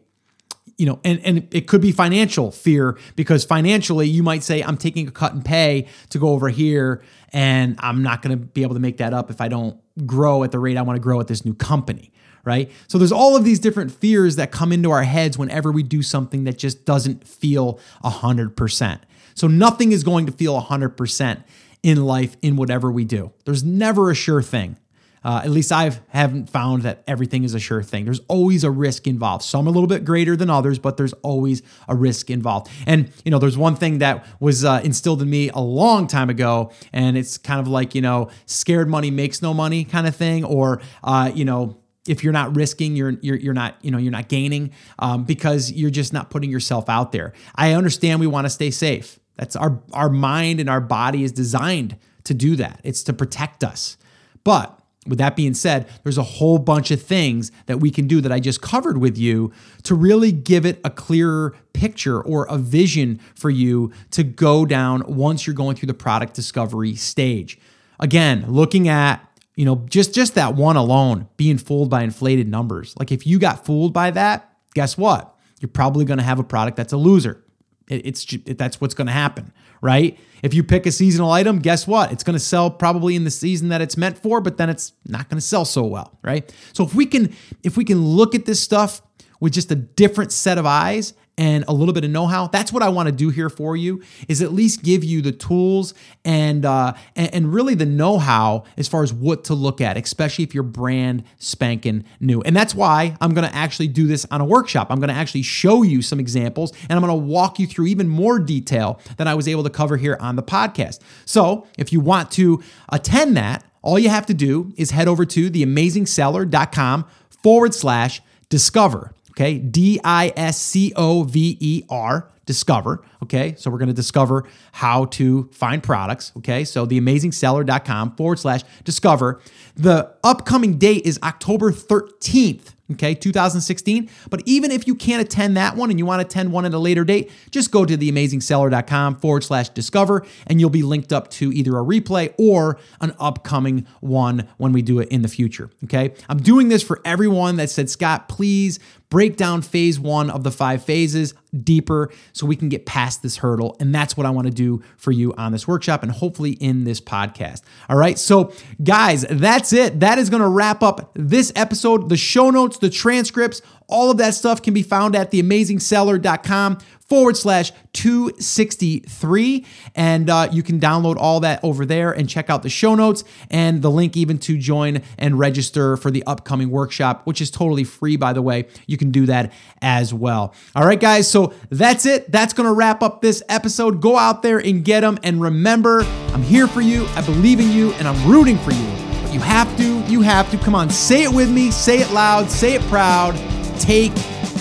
You 0.76 0.86
know, 0.86 1.00
and, 1.04 1.20
and 1.24 1.48
it 1.54 1.68
could 1.68 1.80
be 1.80 1.92
financial 1.92 2.50
fear 2.50 2.98
because 3.14 3.44
financially 3.44 4.08
you 4.08 4.24
might 4.24 4.42
say, 4.42 4.62
I'm 4.62 4.76
taking 4.76 5.06
a 5.06 5.12
cut 5.12 5.32
in 5.32 5.42
pay 5.42 5.86
to 6.10 6.18
go 6.18 6.30
over 6.30 6.48
here 6.48 7.02
and 7.32 7.76
I'm 7.78 8.02
not 8.02 8.22
going 8.22 8.36
to 8.36 8.44
be 8.44 8.62
able 8.62 8.74
to 8.74 8.80
make 8.80 8.96
that 8.96 9.14
up 9.14 9.30
if 9.30 9.40
I 9.40 9.48
don't 9.48 9.78
grow 10.04 10.42
at 10.42 10.50
the 10.50 10.58
rate 10.58 10.76
I 10.76 10.82
want 10.82 10.96
to 10.96 11.00
grow 11.02 11.20
at 11.20 11.28
this 11.28 11.44
new 11.44 11.54
company 11.54 12.10
right? 12.44 12.70
So 12.88 12.98
there's 12.98 13.10
all 13.10 13.36
of 13.36 13.44
these 13.44 13.58
different 13.58 13.90
fears 13.90 14.36
that 14.36 14.52
come 14.52 14.70
into 14.70 14.90
our 14.90 15.02
heads 15.02 15.38
whenever 15.38 15.72
we 15.72 15.82
do 15.82 16.02
something 16.02 16.44
that 16.44 16.58
just 16.58 16.84
doesn't 16.84 17.26
feel 17.26 17.80
100%. 18.04 19.00
So 19.34 19.46
nothing 19.48 19.92
is 19.92 20.04
going 20.04 20.26
to 20.26 20.32
feel 20.32 20.60
100% 20.60 21.42
in 21.84 22.02
life 22.02 22.36
in 22.40 22.56
whatever 22.56 22.90
we 22.90 23.04
do. 23.04 23.30
There's 23.44 23.62
never 23.62 24.10
a 24.10 24.14
sure 24.14 24.42
thing. 24.42 24.78
Uh, 25.22 25.40
at 25.44 25.50
least 25.50 25.70
I 25.70 25.90
haven't 26.08 26.50
found 26.50 26.82
that 26.82 27.02
everything 27.06 27.44
is 27.44 27.54
a 27.54 27.58
sure 27.58 27.82
thing. 27.82 28.04
There's 28.04 28.20
always 28.28 28.64
a 28.64 28.70
risk 28.70 29.06
involved. 29.06 29.44
Some 29.44 29.66
are 29.66 29.68
a 29.68 29.72
little 29.72 29.86
bit 29.86 30.04
greater 30.04 30.34
than 30.34 30.50
others, 30.50 30.78
but 30.78 30.96
there's 30.96 31.12
always 31.14 31.62
a 31.88 31.94
risk 31.94 32.30
involved. 32.30 32.70
And 32.86 33.10
you 33.24 33.30
know, 33.30 33.38
there's 33.38 33.56
one 33.56 33.76
thing 33.76 33.98
that 33.98 34.26
was 34.40 34.64
uh, 34.64 34.80
instilled 34.82 35.22
in 35.22 35.30
me 35.30 35.50
a 35.50 35.60
long 35.60 36.06
time 36.06 36.28
ago, 36.28 36.72
and 36.92 37.16
it's 37.16 37.38
kind 37.38 37.60
of 37.60 37.68
like 37.68 37.94
you 37.94 38.02
know, 38.02 38.28
scared 38.46 38.88
money 38.88 39.10
makes 39.10 39.40
no 39.40 39.54
money 39.54 39.84
kind 39.84 40.06
of 40.06 40.16
thing, 40.16 40.44
or 40.44 40.82
uh, 41.02 41.30
you 41.34 41.46
know, 41.46 41.78
if 42.06 42.22
you're 42.22 42.34
not 42.34 42.54
risking 42.54 42.96
you're 42.96 43.12
you're, 43.22 43.36
you're 43.36 43.54
not 43.54 43.76
you 43.80 43.90
know 43.90 43.96
you're 43.96 44.12
not 44.12 44.28
gaining 44.28 44.72
um, 44.98 45.24
because 45.24 45.72
you're 45.72 45.90
just 45.90 46.12
not 46.12 46.28
putting 46.28 46.50
yourself 46.50 46.90
out 46.90 47.12
there 47.12 47.32
i 47.54 47.72
understand 47.72 48.20
we 48.20 48.26
want 48.26 48.44
to 48.44 48.50
stay 48.50 48.70
safe 48.70 49.18
that's 49.36 49.56
our 49.56 49.82
our 49.92 50.10
mind 50.10 50.60
and 50.60 50.68
our 50.68 50.80
body 50.80 51.24
is 51.24 51.32
designed 51.32 51.96
to 52.24 52.34
do 52.34 52.56
that. 52.56 52.80
It's 52.84 53.02
to 53.04 53.12
protect 53.12 53.62
us. 53.62 53.96
But 54.44 54.80
with 55.06 55.18
that 55.18 55.36
being 55.36 55.54
said, 55.54 55.88
there's 56.02 56.18
a 56.18 56.22
whole 56.22 56.58
bunch 56.58 56.90
of 56.90 57.02
things 57.02 57.52
that 57.66 57.78
we 57.78 57.90
can 57.90 58.06
do 58.06 58.20
that 58.20 58.32
I 58.32 58.40
just 58.40 58.62
covered 58.62 58.98
with 58.98 59.18
you 59.18 59.52
to 59.82 59.94
really 59.94 60.32
give 60.32 60.64
it 60.64 60.80
a 60.82 60.90
clearer 60.90 61.54
picture 61.72 62.20
or 62.22 62.46
a 62.46 62.56
vision 62.56 63.20
for 63.34 63.50
you 63.50 63.92
to 64.12 64.22
go 64.22 64.64
down 64.64 65.02
once 65.06 65.46
you're 65.46 65.54
going 65.54 65.76
through 65.76 65.88
the 65.88 65.94
product 65.94 66.34
discovery 66.34 66.94
stage. 66.94 67.58
Again, 68.00 68.46
looking 68.48 68.88
at 68.88 69.28
you 69.56 69.64
know 69.64 69.84
just 69.88 70.14
just 70.14 70.34
that 70.34 70.54
one 70.54 70.76
alone 70.76 71.28
being 71.36 71.58
fooled 71.58 71.90
by 71.90 72.02
inflated 72.02 72.48
numbers. 72.48 72.94
Like 72.98 73.12
if 73.12 73.26
you 73.26 73.38
got 73.38 73.66
fooled 73.66 73.92
by 73.92 74.10
that, 74.12 74.50
guess 74.74 74.96
what? 74.96 75.34
You're 75.60 75.68
probably 75.68 76.04
going 76.04 76.18
to 76.18 76.24
have 76.24 76.38
a 76.38 76.44
product 76.44 76.76
that's 76.76 76.92
a 76.92 76.96
loser. 76.96 77.43
It, 77.88 78.06
it's 78.06 78.32
it, 78.32 78.58
that's 78.58 78.80
what's 78.80 78.94
going 78.94 79.06
to 79.06 79.12
happen, 79.12 79.52
right? 79.80 80.18
If 80.42 80.54
you 80.54 80.62
pick 80.62 80.86
a 80.86 80.92
seasonal 80.92 81.30
item, 81.30 81.58
guess 81.58 81.86
what? 81.86 82.12
It's 82.12 82.24
going 82.24 82.34
to 82.34 82.44
sell 82.44 82.70
probably 82.70 83.16
in 83.16 83.24
the 83.24 83.30
season 83.30 83.68
that 83.68 83.80
it's 83.80 83.96
meant 83.96 84.18
for, 84.18 84.40
but 84.40 84.56
then 84.56 84.70
it's 84.70 84.92
not 85.06 85.28
going 85.28 85.38
to 85.38 85.46
sell 85.46 85.64
so 85.64 85.84
well, 85.84 86.18
right? 86.22 86.54
So 86.72 86.84
if 86.84 86.94
we 86.94 87.06
can 87.06 87.34
if 87.62 87.76
we 87.76 87.84
can 87.84 88.04
look 88.04 88.34
at 88.34 88.44
this 88.44 88.60
stuff 88.60 89.02
with 89.40 89.52
just 89.52 89.70
a 89.70 89.76
different 89.76 90.32
set 90.32 90.58
of 90.58 90.66
eyes 90.66 91.14
and 91.36 91.64
a 91.66 91.72
little 91.72 91.92
bit 91.92 92.04
of 92.04 92.10
know-how 92.10 92.46
that's 92.48 92.72
what 92.72 92.82
i 92.82 92.88
want 92.88 93.06
to 93.06 93.12
do 93.12 93.28
here 93.30 93.50
for 93.50 93.76
you 93.76 94.02
is 94.28 94.40
at 94.40 94.52
least 94.52 94.82
give 94.82 95.02
you 95.02 95.20
the 95.20 95.32
tools 95.32 95.94
and 96.24 96.64
uh, 96.64 96.92
and, 97.16 97.34
and 97.34 97.54
really 97.54 97.74
the 97.74 97.86
know-how 97.86 98.64
as 98.76 98.86
far 98.86 99.02
as 99.02 99.12
what 99.12 99.44
to 99.44 99.54
look 99.54 99.80
at 99.80 99.96
especially 99.96 100.44
if 100.44 100.54
you're 100.54 100.62
brand 100.62 101.24
spanking 101.38 102.04
new. 102.20 102.40
And 102.42 102.54
that's 102.54 102.74
why 102.74 103.16
i'm 103.20 103.34
going 103.34 103.48
to 103.48 103.54
actually 103.54 103.88
do 103.88 104.06
this 104.06 104.26
on 104.30 104.40
a 104.40 104.44
workshop. 104.44 104.88
I'm 104.90 104.98
going 104.98 105.08
to 105.08 105.14
actually 105.14 105.42
show 105.42 105.82
you 105.82 106.02
some 106.02 106.20
examples 106.20 106.72
and 106.88 106.92
i'm 106.92 107.00
going 107.00 107.10
to 107.10 107.26
walk 107.26 107.58
you 107.58 107.66
through 107.66 107.86
even 107.86 108.08
more 108.08 108.38
detail 108.38 109.00
than 109.16 109.26
i 109.26 109.34
was 109.34 109.48
able 109.48 109.64
to 109.64 109.70
cover 109.70 109.96
here 109.96 110.16
on 110.20 110.36
the 110.36 110.42
podcast. 110.42 111.00
So 111.24 111.66
if 111.78 111.92
you 111.92 112.00
want 112.00 112.30
to 112.32 112.62
attend 112.90 113.36
that 113.36 113.64
all 113.82 113.98
you 113.98 114.08
have 114.08 114.26
to 114.26 114.34
do 114.34 114.72
is 114.76 114.92
head 114.92 115.08
over 115.08 115.26
to 115.26 115.50
theamazingseller.com 115.50 117.06
forward 117.42 117.74
slash 117.74 118.22
discover 118.48 119.12
Okay, 119.34 119.58
D 119.58 120.00
I 120.04 120.32
S 120.36 120.60
C 120.60 120.92
O 120.96 121.24
V 121.24 121.56
E 121.60 121.84
R 121.90 122.30
discover. 122.46 123.02
Okay. 123.22 123.54
So 123.56 123.70
we're 123.70 123.78
to 123.78 123.92
discover 123.92 124.44
how 124.72 125.06
to 125.06 125.48
find 125.52 125.82
products. 125.82 126.32
Okay. 126.38 126.64
So 126.64 126.86
theamazingseller.com 126.86 128.16
forward 128.16 128.38
slash 128.38 128.62
discover. 128.84 129.40
The 129.76 130.14
upcoming 130.22 130.78
date 130.78 131.06
is 131.06 131.18
October 131.22 131.72
13th 131.72 132.74
okay, 132.92 133.14
2016. 133.14 134.10
But 134.30 134.42
even 134.46 134.70
if 134.70 134.86
you 134.86 134.94
can't 134.94 135.22
attend 135.22 135.56
that 135.56 135.76
one 135.76 135.90
and 135.90 135.98
you 135.98 136.06
want 136.06 136.20
to 136.20 136.26
attend 136.26 136.52
one 136.52 136.64
at 136.64 136.74
a 136.74 136.78
later 136.78 137.04
date, 137.04 137.30
just 137.50 137.70
go 137.70 137.84
to 137.84 137.96
theamazingseller.com 137.96 139.16
forward 139.16 139.44
slash 139.44 139.70
discover 139.70 140.26
and 140.46 140.60
you'll 140.60 140.70
be 140.70 140.82
linked 140.82 141.12
up 141.12 141.28
to 141.30 141.52
either 141.52 141.76
a 141.78 141.82
replay 141.82 142.34
or 142.38 142.78
an 143.00 143.14
upcoming 143.18 143.86
one 144.00 144.48
when 144.58 144.72
we 144.72 144.82
do 144.82 144.98
it 144.98 145.08
in 145.08 145.22
the 145.22 145.28
future, 145.28 145.70
okay? 145.84 146.14
I'm 146.28 146.38
doing 146.38 146.68
this 146.68 146.82
for 146.82 147.00
everyone 147.04 147.56
that 147.56 147.70
said, 147.70 147.88
Scott, 147.90 148.28
please 148.28 148.78
break 149.14 149.36
down 149.36 149.62
phase 149.62 150.00
one 150.00 150.28
of 150.28 150.42
the 150.42 150.50
five 150.50 150.82
phases 150.82 151.34
deeper 151.62 152.10
so 152.32 152.46
we 152.46 152.56
can 152.56 152.68
get 152.68 152.84
past 152.84 153.22
this 153.22 153.36
hurdle. 153.36 153.76
And 153.78 153.94
that's 153.94 154.16
what 154.16 154.26
I 154.26 154.30
want 154.30 154.48
to 154.48 154.52
do 154.52 154.82
for 154.96 155.12
you 155.12 155.32
on 155.34 155.52
this 155.52 155.68
workshop 155.68 156.02
and 156.02 156.10
hopefully 156.10 156.54
in 156.54 156.82
this 156.82 157.00
podcast. 157.00 157.62
All 157.88 157.96
right. 157.96 158.18
So, 158.18 158.52
guys, 158.82 159.24
that's 159.30 159.72
it. 159.72 160.00
That 160.00 160.18
is 160.18 160.30
going 160.30 160.42
to 160.42 160.48
wrap 160.48 160.82
up 160.82 161.12
this 161.14 161.52
episode. 161.54 162.08
The 162.08 162.16
show 162.16 162.50
notes, 162.50 162.78
the 162.78 162.90
transcripts, 162.90 163.62
all 163.88 164.10
of 164.10 164.16
that 164.18 164.34
stuff 164.34 164.62
can 164.62 164.74
be 164.74 164.82
found 164.82 165.14
at 165.14 165.30
theamazingseller.com 165.30 166.78
forward 167.08 167.36
slash 167.36 167.70
263. 167.92 169.64
And 169.94 170.30
uh, 170.30 170.48
you 170.50 170.62
can 170.62 170.80
download 170.80 171.16
all 171.16 171.40
that 171.40 171.60
over 171.62 171.84
there 171.84 172.12
and 172.12 172.28
check 172.28 172.50
out 172.50 172.62
the 172.62 172.68
show 172.68 172.94
notes 172.94 173.24
and 173.50 173.82
the 173.82 173.90
link 173.90 174.16
even 174.16 174.38
to 174.38 174.58
join 174.58 175.02
and 175.18 175.38
register 175.38 175.96
for 175.96 176.10
the 176.10 176.24
upcoming 176.26 176.70
workshop, 176.70 177.22
which 177.24 177.40
is 177.40 177.50
totally 177.50 177.84
free, 177.84 178.16
by 178.16 178.32
the 178.32 178.42
way. 178.42 178.66
You 178.86 178.96
can 178.96 179.10
do 179.10 179.26
that 179.26 179.52
as 179.82 180.14
well. 180.14 180.54
All 180.74 180.86
right, 180.86 180.98
guys. 180.98 181.30
So 181.30 181.52
that's 181.70 182.06
it. 182.06 182.30
That's 182.32 182.52
going 182.54 182.68
to 182.68 182.74
wrap 182.74 183.02
up 183.02 183.20
this 183.20 183.42
episode. 183.48 184.00
Go 184.00 184.16
out 184.16 184.42
there 184.42 184.58
and 184.58 184.84
get 184.84 185.00
them. 185.00 185.18
And 185.22 185.40
remember, 185.40 186.02
I'm 186.32 186.42
here 186.42 186.66
for 186.66 186.80
you. 186.80 187.06
I 187.14 187.22
believe 187.22 187.60
in 187.60 187.70
you 187.70 187.92
and 187.92 188.08
I'm 188.08 188.30
rooting 188.30 188.58
for 188.58 188.72
you. 188.72 188.86
But 189.22 189.32
you 189.32 189.40
have 189.40 189.76
to, 189.76 190.00
you 190.10 190.22
have 190.22 190.50
to. 190.50 190.58
Come 190.58 190.74
on, 190.74 190.88
say 190.90 191.22
it 191.22 191.32
with 191.32 191.50
me, 191.50 191.70
say 191.70 191.98
it 191.98 192.10
loud, 192.12 192.50
say 192.50 192.74
it 192.74 192.82
proud 192.82 193.38
take 193.78 194.12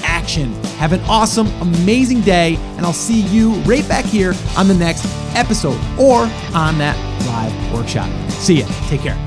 action. 0.04 0.54
Have 0.78 0.94
an 0.94 1.02
awesome, 1.02 1.48
amazing 1.62 2.22
day, 2.22 2.56
and 2.78 2.86
I'll 2.86 2.94
see 2.94 3.22
you 3.22 3.54
right 3.62 3.88
back 3.88 4.06
here 4.06 4.34
on 4.58 4.68
the 4.68 4.74
next 4.74 5.06
episode 5.36 5.80
or 6.00 6.22
on 6.54 6.78
that 6.78 6.98
live 7.26 7.74
workshop. 7.74 8.10
See 8.32 8.60
ya. 8.60 8.68
Take 8.88 9.02
care. 9.02 9.18